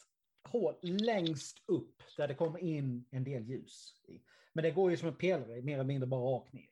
hål 0.48 0.74
längst 0.82 1.62
upp 1.66 2.02
där 2.16 2.28
det 2.28 2.34
kommer 2.34 2.58
in 2.58 3.04
en 3.10 3.24
del 3.24 3.42
ljus. 3.42 4.02
i. 4.08 4.22
Men 4.52 4.64
det 4.64 4.70
går 4.70 4.90
ju 4.90 4.96
som 4.96 5.08
en 5.08 5.14
pelare, 5.14 5.62
mer 5.62 5.74
eller 5.74 5.84
mindre 5.84 6.06
bara 6.06 6.20
rakt 6.20 6.52
ner. 6.52 6.68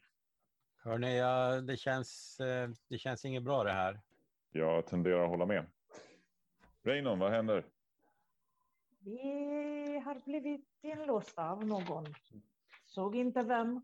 Hörni, 0.77 1.19
ja, 1.19 1.61
det, 1.61 1.77
känns, 1.77 2.41
eh, 2.41 2.71
det 2.89 2.99
känns 2.99 3.25
inget 3.25 3.43
bra 3.43 3.65
det 3.65 3.73
här. 3.73 4.01
Jag 4.51 4.87
tenderar 4.87 5.25
att 5.25 5.31
hålla 5.31 5.47
med. 5.47 5.67
Reinon, 6.83 7.19
vad 7.19 7.33
händer? 7.33 7.67
Vi 8.99 10.03
har 10.05 10.25
blivit 10.25 10.69
inlåsta 10.83 11.51
av 11.51 11.67
någon. 11.67 12.15
Såg 12.91 13.17
inte 13.17 13.43
vem. 13.43 13.81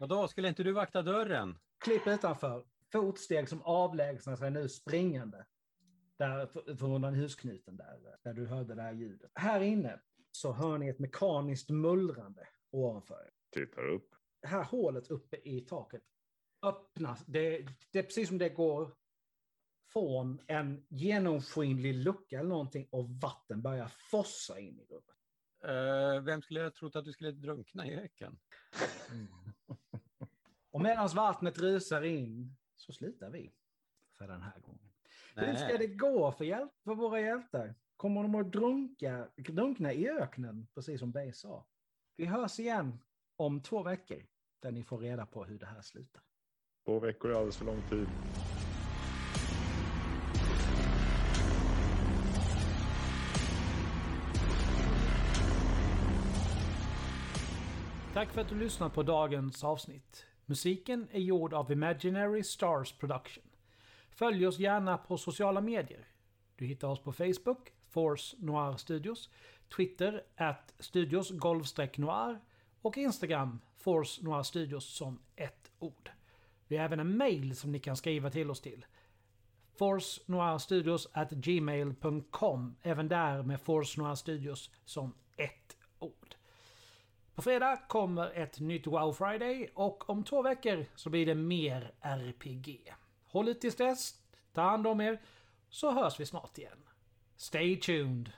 Vadå, 0.00 0.28
skulle 0.28 0.48
inte 0.48 0.62
du 0.62 0.72
vakta 0.72 1.02
dörren? 1.02 1.58
Klipp 1.84 2.06
utanför, 2.06 2.64
fotsteg 2.92 3.48
som 3.48 3.62
avlägsnar 3.62 4.36
sig 4.36 4.50
nu 4.50 4.68
springande. 4.68 5.46
Där 6.18 6.76
från 6.76 7.00
den 7.00 7.14
husknuten 7.14 7.76
där, 7.76 8.18
där 8.22 8.34
du 8.34 8.46
hörde 8.46 8.74
det 8.74 8.82
här 8.82 8.92
ljudet. 8.92 9.30
Här 9.34 9.60
inne 9.60 10.00
så 10.32 10.52
hör 10.52 10.78
ni 10.78 10.88
ett 10.88 10.98
mekaniskt 10.98 11.70
mullrande 11.70 12.48
ovanför 12.70 13.14
er. 13.14 13.30
Tittar 13.50 13.88
upp. 13.88 14.14
Det 14.42 14.48
här 14.48 14.64
hålet 14.64 15.10
uppe 15.10 15.36
i 15.36 15.60
taket 15.60 16.02
öppnas. 16.62 17.24
Det, 17.26 17.66
det 17.92 17.98
är 17.98 18.02
precis 18.02 18.28
som 18.28 18.38
det 18.38 18.48
går 18.48 18.94
från 19.92 20.40
en 20.46 20.86
genomskinlig 20.88 21.94
lucka 21.94 22.38
eller 22.38 22.48
någonting 22.48 22.88
och 22.90 23.10
vatten 23.10 23.62
börjar 23.62 23.88
fossa 23.88 24.58
in 24.58 24.80
i 24.80 24.84
rummet. 24.84 25.15
Eh, 25.68 26.20
vem 26.22 26.42
skulle 26.42 26.60
jag 26.60 26.74
trott 26.74 26.96
att 26.96 27.04
du 27.04 27.12
skulle 27.12 27.30
drunkna 27.32 27.86
i 27.86 27.94
öken? 27.94 28.38
Och 30.70 30.80
medan 30.80 31.08
vattnet 31.08 31.58
rusar 31.58 32.02
in 32.02 32.56
så 32.76 32.92
slutar 32.92 33.30
vi 33.30 33.52
för 34.18 34.28
den 34.28 34.42
här 34.42 34.60
gången. 34.60 34.92
Hur 35.36 35.54
ska 35.54 35.78
det 35.78 35.86
gå 35.86 36.32
för, 36.32 36.44
hjäl- 36.44 36.68
för 36.84 36.94
våra 36.94 37.20
hjältar? 37.20 37.74
Kommer 37.96 38.22
de 38.22 38.34
att 38.34 38.52
drunka, 38.52 39.28
drunkna 39.36 39.92
i 39.92 40.08
öknen, 40.08 40.66
precis 40.74 41.00
som 41.00 41.12
Bay 41.12 41.32
sa? 41.32 41.66
Vi 42.16 42.24
hörs 42.24 42.58
igen 42.60 42.98
om 43.36 43.62
två 43.62 43.82
veckor, 43.82 44.26
där 44.60 44.72
ni 44.72 44.82
får 44.84 44.98
reda 44.98 45.26
på 45.26 45.44
hur 45.44 45.58
det 45.58 45.66
här 45.66 45.82
slutar. 45.82 46.22
Två 46.84 46.98
veckor 47.00 47.30
är 47.30 47.34
alldeles 47.34 47.56
för 47.56 47.64
lång 47.64 47.82
tid. 47.90 48.08
Tack 58.16 58.32
för 58.32 58.40
att 58.40 58.48
du 58.48 58.58
lyssnat 58.58 58.94
på 58.94 59.02
dagens 59.02 59.64
avsnitt. 59.64 60.26
Musiken 60.46 61.08
är 61.12 61.20
gjord 61.20 61.54
av 61.54 61.72
Imaginary 61.72 62.42
Stars 62.42 62.92
Production. 62.92 63.44
Följ 64.10 64.46
oss 64.46 64.58
gärna 64.58 64.98
på 64.98 65.18
sociala 65.18 65.60
medier. 65.60 66.08
Du 66.56 66.66
hittar 66.66 66.88
oss 66.88 67.02
på 67.02 67.12
Facebook, 67.12 67.72
Force 67.88 68.36
Noir 68.38 68.76
Studios, 68.76 69.30
Twitter, 69.76 70.24
at 70.36 70.74
Studios 70.78 71.30
golvstreck 71.30 71.98
noir 71.98 72.40
och 72.82 72.98
Instagram, 72.98 73.60
Force 73.76 74.24
Noir 74.24 74.42
Studios 74.42 74.84
som 74.84 75.18
ett 75.34 75.70
ord. 75.78 76.10
Vi 76.68 76.76
har 76.76 76.84
även 76.84 77.00
en 77.00 77.16
mail 77.16 77.56
som 77.56 77.72
ni 77.72 77.78
kan 77.78 77.96
skriva 77.96 78.30
till 78.30 78.50
oss 78.50 78.60
till. 78.60 78.86
Force 79.78 80.22
Noir 80.26 80.58
Studios 80.58 81.08
at 81.12 81.30
gmail.com. 81.30 82.76
Även 82.82 83.08
där 83.08 83.42
med 83.42 83.60
Force 83.60 84.00
Noir 84.00 84.14
Studios 84.14 84.70
som 84.84 85.14
ett 85.36 85.50
ord. 85.50 85.75
På 87.36 87.42
fredag 87.42 87.76
kommer 87.88 88.30
ett 88.30 88.60
nytt 88.60 88.86
Wow 88.86 89.12
Friday 89.12 89.70
och 89.74 90.10
om 90.10 90.24
två 90.24 90.42
veckor 90.42 90.86
så 90.94 91.10
blir 91.10 91.26
det 91.26 91.34
mer 91.34 91.92
RPG. 92.00 92.94
Håll 93.24 93.48
ut 93.48 93.60
tills 93.60 93.76
dess, 93.76 94.14
ta 94.52 94.62
hand 94.62 94.86
om 94.86 95.00
er, 95.00 95.22
så 95.68 95.92
hörs 95.92 96.20
vi 96.20 96.26
snart 96.26 96.58
igen. 96.58 96.78
Stay 97.36 97.80
tuned! 97.80 98.32